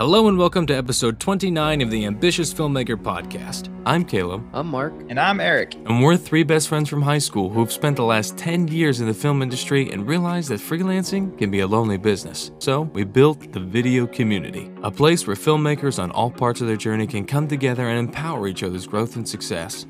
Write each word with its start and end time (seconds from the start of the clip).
Hello 0.00 0.28
and 0.28 0.38
welcome 0.38 0.64
to 0.64 0.74
episode 0.74 1.20
29 1.20 1.82
of 1.82 1.90
the 1.90 2.06
Ambitious 2.06 2.54
Filmmaker 2.54 2.96
Podcast. 2.96 3.68
I'm 3.84 4.02
Caleb. 4.02 4.48
I'm 4.54 4.66
Mark. 4.66 4.94
And 5.10 5.20
I'm 5.20 5.40
Eric. 5.40 5.74
And 5.74 6.02
we're 6.02 6.16
three 6.16 6.42
best 6.42 6.68
friends 6.68 6.88
from 6.88 7.02
high 7.02 7.18
school 7.18 7.50
who've 7.50 7.70
spent 7.70 7.96
the 7.96 8.04
last 8.04 8.38
10 8.38 8.68
years 8.68 9.02
in 9.02 9.06
the 9.06 9.12
film 9.12 9.42
industry 9.42 9.92
and 9.92 10.08
realized 10.08 10.48
that 10.48 10.60
freelancing 10.60 11.36
can 11.36 11.50
be 11.50 11.60
a 11.60 11.66
lonely 11.66 11.98
business. 11.98 12.50
So 12.60 12.80
we 12.94 13.04
built 13.04 13.52
the 13.52 13.60
Video 13.60 14.06
Community, 14.06 14.70
a 14.82 14.90
place 14.90 15.26
where 15.26 15.36
filmmakers 15.36 16.02
on 16.02 16.10
all 16.12 16.30
parts 16.30 16.62
of 16.62 16.66
their 16.66 16.78
journey 16.78 17.06
can 17.06 17.26
come 17.26 17.46
together 17.46 17.86
and 17.86 17.98
empower 17.98 18.48
each 18.48 18.62
other's 18.62 18.86
growth 18.86 19.16
and 19.16 19.28
success. 19.28 19.84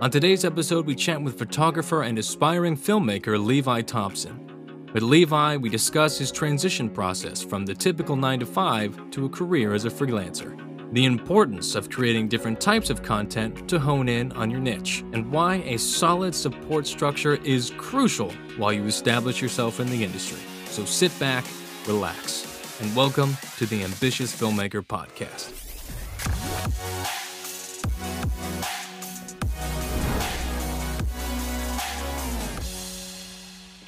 On 0.00 0.10
today's 0.10 0.44
episode, 0.44 0.86
we 0.86 0.96
chat 0.96 1.22
with 1.22 1.38
photographer 1.38 2.02
and 2.02 2.18
aspiring 2.18 2.76
filmmaker 2.76 3.40
Levi 3.40 3.82
Thompson. 3.82 4.51
With 4.92 5.02
Levi, 5.02 5.56
we 5.56 5.70
discuss 5.70 6.18
his 6.18 6.30
transition 6.30 6.90
process 6.90 7.42
from 7.42 7.64
the 7.64 7.74
typical 7.74 8.14
9 8.14 8.40
to 8.40 8.46
5 8.46 9.10
to 9.12 9.24
a 9.24 9.28
career 9.30 9.72
as 9.72 9.86
a 9.86 9.90
freelancer, 9.90 10.54
the 10.92 11.06
importance 11.06 11.74
of 11.74 11.88
creating 11.88 12.28
different 12.28 12.60
types 12.60 12.90
of 12.90 13.02
content 13.02 13.66
to 13.70 13.78
hone 13.78 14.06
in 14.06 14.32
on 14.32 14.50
your 14.50 14.60
niche, 14.60 15.02
and 15.14 15.32
why 15.32 15.62
a 15.64 15.78
solid 15.78 16.34
support 16.34 16.86
structure 16.86 17.36
is 17.36 17.72
crucial 17.78 18.32
while 18.58 18.70
you 18.70 18.84
establish 18.84 19.40
yourself 19.40 19.80
in 19.80 19.88
the 19.88 20.04
industry. 20.04 20.40
So 20.66 20.84
sit 20.84 21.18
back, 21.18 21.46
relax, 21.86 22.78
and 22.82 22.94
welcome 22.94 23.34
to 23.56 23.64
the 23.64 23.84
Ambitious 23.84 24.38
Filmmaker 24.38 24.82
Podcast. 24.82 25.61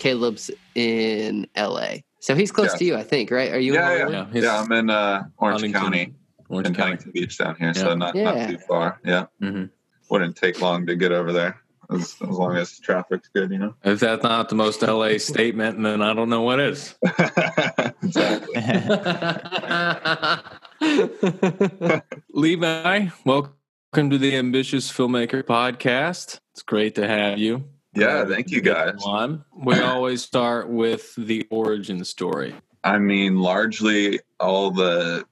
Caleb's 0.09 0.51
in 0.75 1.47
LA. 1.57 1.97
So 2.21 2.35
he's 2.35 2.53
close 2.53 2.73
Yeah. 2.73 2.77
to 2.79 2.85
you, 2.85 2.95
I 2.97 3.03
think, 3.03 3.31
right? 3.31 3.51
Are 3.53 3.59
you 3.59 3.73
Yeah, 3.73 3.91
in 3.93 3.99
yeah. 3.99 4.05
Hollywood? 4.05 4.35
he's 4.35 4.45
yeah, 4.45 4.61
I'm 4.61 4.71
in 4.73 4.91
uh, 4.91 5.23
Orange 5.39 5.61
Huntington- 5.62 5.81
County, 5.81 6.15
Orange 6.51 6.67
in 6.69 6.75
County. 6.75 6.91
Huntington 6.91 7.12
Beach 7.12 7.39
down 7.39 7.57
here, 7.57 7.69
Yeah. 7.69 7.73
so 7.73 7.95
not, 7.95 8.15
Yeah. 8.15 8.25
not 8.25 8.48
too 8.51 8.59
far. 8.59 9.01
Yeah, 9.03 9.25
Mhm. 9.43 9.70
wouldn't 10.11 10.37
take 10.37 10.61
long 10.61 10.84
to 10.89 10.95
get 10.95 11.11
over 11.11 11.33
there 11.33 11.59
as, 11.91 12.17
as 12.20 12.28
long 12.28 12.55
as 12.56 12.78
traffic's 12.81 13.31
good, 13.34 13.51
you 13.51 13.56
know. 13.59 13.75
If 13.83 14.01
that's 14.01 14.23
not 14.23 14.51
the 14.51 14.55
most 14.56 14.83
LA 14.83 15.17
statement, 15.33 15.83
then 15.83 16.03
I 16.03 16.12
don't 16.12 16.28
know 16.28 16.43
what 16.43 16.61
is. 16.61 16.95
Levi, 22.34 23.06
welcome 23.25 24.11
to 24.11 24.19
the 24.19 24.37
Ambitious 24.37 24.93
Filmmaker 24.93 25.43
Podcast. 25.43 26.41
It's 26.53 26.62
great 26.62 26.95
to 26.97 27.09
have 27.09 27.39
you. 27.39 27.65
Yeah, 27.95 28.25
thank 28.25 28.50
you 28.50 28.61
guys. 28.61 29.03
On. 29.05 29.45
We 29.55 29.78
always 29.81 30.23
start 30.23 30.69
with 30.69 31.14
the 31.17 31.47
origin 31.50 32.05
story. 32.05 32.55
I 32.83 32.98
mean, 32.98 33.39
largely 33.41 34.20
all 34.39 34.70
the 34.70 35.25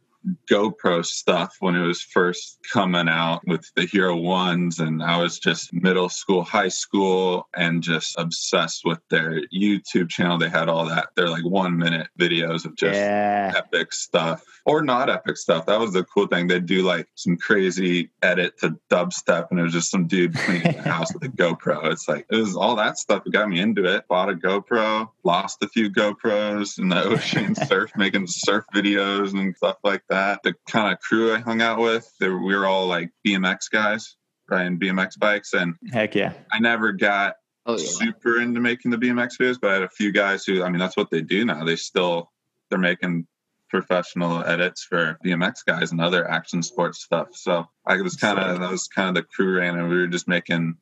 GoPro 0.51 1.05
stuff 1.05 1.57
when 1.61 1.75
it 1.75 1.87
was 1.87 2.03
first 2.03 2.59
coming 2.73 3.09
out 3.09 3.41
with 3.47 3.71
the 3.75 3.87
Hero 3.87 4.17
Ones, 4.17 4.79
and 4.79 5.03
I 5.03 5.19
was 5.19 5.39
just 5.39 5.73
middle 5.73 6.09
school, 6.09 6.43
high 6.43 6.69
school, 6.69 7.49
and 7.57 7.83
just 7.83 8.15
obsessed 8.19 8.83
with 8.85 9.01
their 9.11 9.41
YouTube 9.55 10.09
channel. 10.09 10.39
They 10.39 10.49
had 10.49 10.69
all 10.69 10.87
that. 10.87 11.09
They're 11.17 11.29
like 11.29 11.45
one 11.45 11.77
minute 11.77 12.09
videos 12.19 12.65
of 12.65 12.77
just 12.77 12.95
yeah. 12.95 13.53
epic 13.57 13.93
stuff 13.93 14.45
or 14.65 14.83
not 14.83 15.11
epic 15.11 15.37
stuff. 15.37 15.67
That 15.67 15.81
was 15.81 15.93
the 15.93 16.05
cool 16.05 16.27
thing. 16.27 16.47
They'd 16.47 16.67
do 16.67 16.83
like 16.83 17.09
some 17.15 17.37
crazy 17.37 18.11
edit 18.23 18.59
to 18.59 18.79
dubstep, 18.91 19.49
and 19.51 19.59
it 19.59 19.65
was 19.65 19.73
just 19.73 19.91
some 19.91 20.07
dude 20.07 20.35
cleaning 20.35 20.77
the 20.77 20.83
house 20.83 21.13
with 21.13 21.25
a 21.25 21.29
GoPro. 21.37 21.91
It's 21.91 22.09
like 22.09 22.27
it 22.31 22.37
was 22.37 22.57
all 22.57 22.77
that 22.77 22.99
stuff 22.99 23.25
that 23.25 23.33
got 23.33 23.49
me 23.49 23.61
into 23.61 23.85
it. 23.85 24.07
Bought 24.09 24.31
a 24.31 24.35
GoPro, 24.35 25.09
lost 25.25 25.63
a 25.63 25.69
few 25.69 25.91
GoPros 25.91 26.79
in 26.79 26.89
the 26.89 27.03
ocean, 27.13 27.55
surf 27.55 27.93
making 27.97 28.27
surf 28.27 28.65
videos 28.75 29.33
and 29.33 29.57
stuff 29.57 29.79
like 29.83 30.03
that. 30.09 30.12
The 30.13 30.55
kind 30.69 30.93
of 30.93 31.01
crew 31.01 31.35
I 31.35 31.39
hung 31.39 31.63
out 31.63 31.79
with, 31.79 32.11
they 32.21 32.29
we 32.29 32.55
were 32.55 32.67
all 32.67 32.87
like 32.87 33.11
BMX 33.27 33.71
guys, 33.71 34.17
riding 34.51 34.79
BMX 34.79 35.19
bikes, 35.19 35.53
and 35.53 35.75
Heck 35.93 36.15
yeah. 36.15 36.33
I 36.53 36.59
never 36.59 36.93
got 36.93 37.35
oh, 37.67 37.79
yeah. 37.79 37.85
super 37.85 38.41
into 38.41 38.61
making 38.61 38.91
the 38.91 38.99
BMX 38.99 39.39
videos, 39.41 39.59
but 39.61 39.71
I 39.71 39.75
had 39.75 39.83
a 39.83 39.89
few 39.89 40.13
guys 40.13 40.45
who, 40.45 40.63
I 40.63 40.69
mean, 40.69 40.79
that's 40.79 40.97
what 40.97 41.11
they 41.11 41.23
do 41.23 41.45
now. 41.45 41.65
They 41.65 41.77
still, 41.77 42.31
they're 42.69 42.79
making 42.79 43.27
professional 43.69 44.45
edits 44.45 44.85
for 44.85 45.19
BMX 45.25 45.65
guys 45.67 45.93
and 45.93 46.01
other 46.01 46.29
action 46.29 46.63
sports 46.63 47.03
stuff. 47.03 47.29
So 47.33 47.67
I 47.87 48.01
was 48.03 48.17
kind 48.17 48.39
of, 48.39 48.61
that 48.61 48.71
was 48.71 48.87
kind 48.89 49.09
of 49.09 49.15
the 49.15 49.23
crew 49.23 49.57
ran 49.57 49.79
and 49.79 49.89
we 49.89 49.97
were 49.97 50.09
just 50.09 50.29
making 50.29 50.77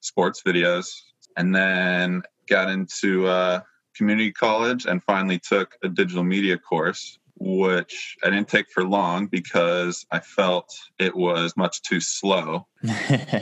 sports 0.00 0.42
videos 0.44 0.88
and 1.36 1.54
then 1.54 2.22
got 2.48 2.70
into 2.70 3.26
uh, 3.26 3.60
community 3.96 4.32
college 4.32 4.86
and 4.86 5.02
finally 5.02 5.38
took 5.38 5.76
a 5.84 5.88
digital 5.88 6.24
media 6.24 6.58
course 6.58 7.18
which 7.36 8.16
I 8.24 8.30
didn't 8.30 8.48
take 8.48 8.66
for 8.70 8.84
long 8.84 9.26
because 9.26 10.06
I 10.10 10.20
felt 10.20 10.74
it 10.98 11.14
was 11.16 11.56
much 11.56 11.82
too 11.82 12.00
slow 12.00 12.66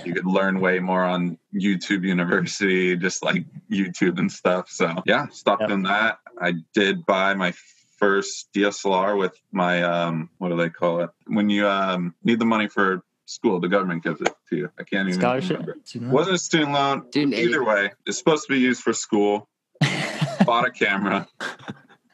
you 0.05 0.15
could 0.15 0.27
learn 0.27 0.61
way 0.61 0.79
more 0.79 1.03
on 1.05 1.37
YouTube 1.55 2.05
University, 2.05 2.97
just 2.97 3.25
like 3.25 3.45
YouTube 3.71 4.19
and 4.19 4.31
stuff. 4.31 4.71
So 4.71 4.95
yeah, 5.05 5.27
stopped 5.29 5.63
Yep. 5.63 5.71
in 5.71 5.83
that. 5.83 6.19
I 6.41 6.55
did 6.75 7.05
buy 7.07 7.35
my 7.35 7.53
first 7.99 8.49
DSLR 8.55 9.19
with 9.19 9.35
my 9.53 9.83
um 9.83 10.31
what 10.39 10.49
do 10.51 10.57
they 10.57 10.71
call 10.71 11.01
it? 11.03 11.11
When 11.27 11.51
you 11.51 11.67
um 11.69 12.15
need 12.25 12.39
the 12.39 12.45
money 12.47 12.69
for 12.69 13.03
school, 13.27 13.61
the 13.61 13.69
government 13.69 14.03
gives 14.05 14.21
it 14.21 14.33
to 14.51 14.57
you. 14.57 14.71
I 14.79 14.85
can't 14.85 15.09
even 15.09 15.21
Scholarship. 15.21 15.59
remember. 15.61 16.13
Wasn't 16.13 16.35
a 16.37 16.39
student 16.39 16.73
loan. 16.73 17.09
Student 17.11 17.35
aid. 17.35 17.49
Either 17.49 17.65
way, 17.65 17.91
it's 18.07 18.19
supposed 18.19 18.47
to 18.47 18.53
be 18.55 18.61
used 18.61 18.83
for 18.83 18.93
school. 18.93 19.49
Bought 20.47 20.67
a 20.67 20.71
camera. 20.71 21.27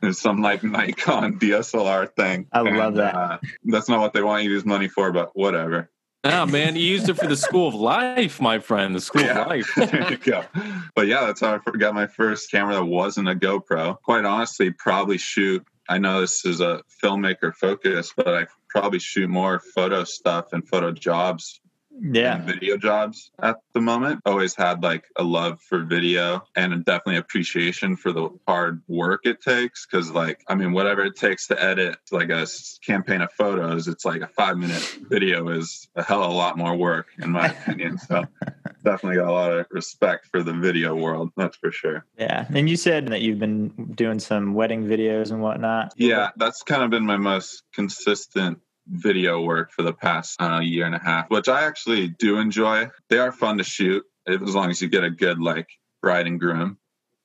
It's 0.03 0.21
some 0.21 0.41
like 0.43 0.63
Nikon 0.63 1.39
DSLR 1.39 2.15
thing. 2.15 2.47
I 2.53 2.61
love 2.61 2.95
that. 2.95 3.15
Uh, 3.15 3.39
that's 3.65 3.89
not 3.89 4.01
what 4.01 4.13
they 4.13 4.23
want 4.23 4.45
you 4.45 4.51
to 4.51 4.55
use 4.55 4.65
money 4.65 4.89
for, 4.89 5.13
but 5.13 5.31
whatever. 5.37 5.91
Oh 6.25 6.47
man, 6.47 6.75
you 6.77 6.83
used 6.83 7.09
it 7.09 7.15
for 7.15 7.27
the 7.27 7.37
School 7.37 7.69
of 7.69 7.75
Life, 7.75 8.41
my 8.41 8.59
friend. 8.59 8.95
The 8.95 9.01
School 9.01 9.23
Yeah. 9.23 9.43
of 9.43 9.47
Life. 9.49 9.73
there 9.77 10.11
you 10.11 10.19
go. 10.19 10.45
But 10.95 11.07
yeah, 11.07 11.27
that's 11.27 11.41
how 11.41 11.55
I 11.67 11.77
got 11.77 11.95
my 11.95 12.07
first 12.07 12.51
camera 12.51 12.75
that 12.75 12.85
wasn't 12.85 13.29
a 13.29 13.35
GoPro. 13.35 14.01
Quite 14.03 14.25
honestly, 14.25 14.71
probably 14.71 15.19
shoot. 15.19 15.65
I 15.89 15.99
know 15.99 16.21
this 16.21 16.45
is 16.45 16.61
a 16.61 16.83
filmmaker 17.03 17.55
focus, 17.55 18.13
but 18.17 18.29
I 18.29 18.47
probably 18.69 18.99
shoot 18.99 19.29
more 19.31 19.59
photo 19.61 20.05
stuff 20.05 20.53
and 20.53 20.67
photo 20.69 20.93
jobs 20.93 21.61
yeah. 22.01 22.39
video 22.39 22.77
jobs 22.77 23.31
at 23.43 23.57
the 23.73 23.81
moment. 23.81 24.21
Always 24.25 24.55
had 24.55 24.83
like 24.83 25.05
a 25.17 25.23
love 25.23 25.61
for 25.61 25.81
video 25.81 26.45
and 26.57 26.85
definitely 26.85 27.17
appreciation 27.17 27.97
for 27.97 28.13
the 28.13 28.31
hard 28.47 28.83
work 28.89 29.23
it 29.25 29.41
takes. 29.41 29.87
Cause 29.87 30.11
like, 30.11 30.43
I 30.49 30.55
mean, 30.55 30.73
whatever 30.73 31.05
it 31.05 31.17
takes 31.17 31.47
to 31.49 31.63
edit 31.63 31.97
like 32.11 32.31
a 32.31 32.47
campaign 32.85 33.23
of 33.23 33.33
photos, 33.33 33.89
it's 33.89 34.05
like 34.05 34.23
a 34.23 34.29
five 34.29 34.59
minute 34.59 34.99
video 35.09 35.49
is 35.49 35.89
a 35.97 36.03
hell 36.03 36.23
of 36.23 36.31
a 36.31 36.35
lot 36.35 36.57
more 36.57 36.75
work 36.77 37.09
in 37.19 37.31
my 37.31 37.47
opinion. 37.47 37.99
So 37.99 38.25
definitely 38.85 39.17
got 39.17 39.29
a 39.29 39.33
lot 39.33 39.53
of 39.53 39.67
respect 39.71 40.27
for 40.31 40.43
the 40.43 40.53
video 40.53 40.95
world. 40.95 41.31
That's 41.37 41.57
for 41.57 41.73
sure. 41.73 42.05
Yeah. 42.19 42.47
And 42.55 42.69
you 42.69 42.77
said 42.77 43.09
that 43.09 43.23
you've 43.23 43.39
been 43.39 43.69
doing 43.95 44.19
some 44.19 44.55
wedding 44.55 44.85
videos 44.85 45.31
and 45.31 45.43
whatnot. 45.43 45.93
Yeah, 45.97 46.31
that's 46.37 46.63
kind 46.63 46.83
of 46.83 46.91
been 46.91 47.07
my 47.07 47.17
most 47.17 47.63
consistent 47.73 48.61
video 48.89 49.41
work 49.43 49.73
for 49.73 49.83
the 49.83 49.93
past 49.93 50.41
uh, 50.41 50.61
year 50.61 50.87
and 50.87 50.95
a 50.95 50.99
half, 50.99 51.31
which 51.31 51.49
I 51.49 51.65
actually 51.65 52.09
do 52.09 52.39
enjoy. 52.39 52.89
They 53.09 53.19
are 53.19 53.33
fun 53.33 53.59
to 53.59 53.65
shoot 53.65 54.05
as 54.27 54.55
long 54.55 54.71
as 54.71 54.83
you 54.83 54.89
get 54.89 55.05
a 55.05 55.11
good 55.11 55.41
like 55.41 55.69
bride 56.03 56.27
and 56.27 56.39
groom 56.39 56.79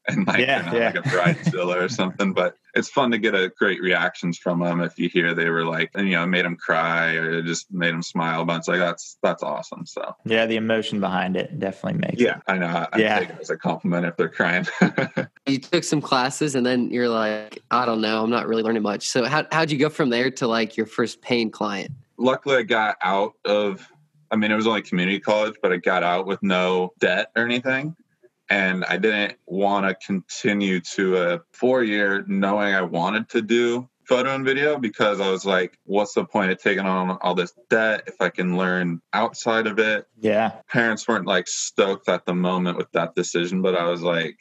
and 0.07 0.27
like, 0.27 0.39
Yeah, 0.39 0.65
you 0.65 0.71
know, 0.71 0.77
yeah. 0.77 0.85
like 0.87 0.95
a 0.95 1.01
bridezilla 1.09 1.75
or 1.83 1.89
something. 1.89 2.33
But 2.33 2.55
it's 2.75 2.89
fun 2.89 3.11
to 3.11 3.17
get 3.17 3.35
a 3.35 3.51
great 3.57 3.81
reactions 3.81 4.37
from 4.37 4.59
them 4.59 4.81
if 4.81 4.97
you 4.97 5.07
hear 5.07 5.33
they 5.33 5.49
were 5.49 5.63
like, 5.65 5.91
and 5.95 6.07
you 6.07 6.15
know, 6.15 6.25
made 6.25 6.43
them 6.45 6.55
cry 6.57 7.13
or 7.15 7.39
it 7.39 7.45
just 7.45 7.71
made 7.71 7.93
them 7.93 8.01
smile 8.01 8.41
a 8.41 8.45
bunch. 8.45 8.67
Like 8.67 8.79
that's 8.79 9.17
that's 9.21 9.43
awesome. 9.43 9.85
So 9.85 10.15
Yeah. 10.25 10.45
The 10.45 10.55
emotion 10.57 10.99
behind 10.99 11.37
it 11.37 11.59
definitely 11.59 11.99
makes 11.99 12.21
yeah, 12.21 12.39
I 12.47 12.57
know. 12.57 12.67
I, 12.67 12.87
I 12.91 12.97
Yeah. 12.97 13.19
take 13.19 13.29
it 13.29 13.37
as 13.41 13.49
a 13.49 13.57
compliment 13.57 14.05
if 14.05 14.17
they're 14.17 14.29
crying. 14.29 14.65
You 15.45 15.59
took 15.59 15.83
some 15.83 15.99
classes 15.99 16.55
and 16.55 16.65
then 16.65 16.89
you're 16.89 17.09
like, 17.09 17.61
I 17.69 17.85
don't 17.85 17.99
know, 17.99 18.23
I'm 18.23 18.29
not 18.29 18.47
really 18.47 18.63
learning 18.63 18.81
much. 18.83 19.09
So 19.09 19.25
how, 19.25 19.45
how'd 19.51 19.71
you 19.71 19.77
go 19.77 19.89
from 19.89 20.09
there 20.09 20.31
to 20.31 20.47
like 20.47 20.77
your 20.77 20.85
first 20.85 21.21
paying 21.21 21.51
client? 21.51 21.91
luckily 22.17 22.55
I 22.57 22.61
got 22.63 22.95
out 23.01 23.33
of 23.43 23.85
I 24.31 24.35
mean 24.37 24.51
it 24.51 24.55
was 24.55 24.65
only 24.67 24.81
community 24.83 25.19
college, 25.19 25.55
but 25.61 25.73
I 25.73 25.77
got 25.77 26.01
out 26.03 26.25
with 26.25 26.41
no 26.41 26.93
debt 26.99 27.31
or 27.35 27.43
anything. 27.43 27.95
And 28.53 28.85
I 28.85 28.97
didn't 28.97 29.39
want 29.47 29.87
to 29.87 29.95
continue 29.95 30.79
to 30.81 31.17
a 31.17 31.41
four 31.53 31.83
year 31.83 32.23
knowing 32.27 32.75
I 32.75 32.83
wanted 32.83 33.27
to 33.29 33.41
do 33.41 33.89
photo 34.05 34.35
and 34.35 34.45
video 34.45 34.77
because 34.77 35.19
I 35.19 35.31
was 35.31 35.43
like, 35.43 35.79
what's 35.85 36.13
the 36.13 36.23
point 36.23 36.51
of 36.51 36.59
taking 36.59 36.85
on 36.85 37.17
all 37.21 37.33
this 37.33 37.55
debt 37.71 38.03
if 38.05 38.13
I 38.19 38.29
can 38.29 38.55
learn 38.55 39.01
outside 39.11 39.65
of 39.65 39.79
it? 39.79 40.05
Yeah. 40.19 40.51
Parents 40.69 41.07
weren't 41.07 41.25
like 41.25 41.47
stoked 41.47 42.07
at 42.07 42.27
the 42.27 42.35
moment 42.35 42.77
with 42.77 42.91
that 42.91 43.15
decision, 43.15 43.63
but 43.63 43.75
I 43.75 43.85
was 43.89 44.03
like, 44.03 44.37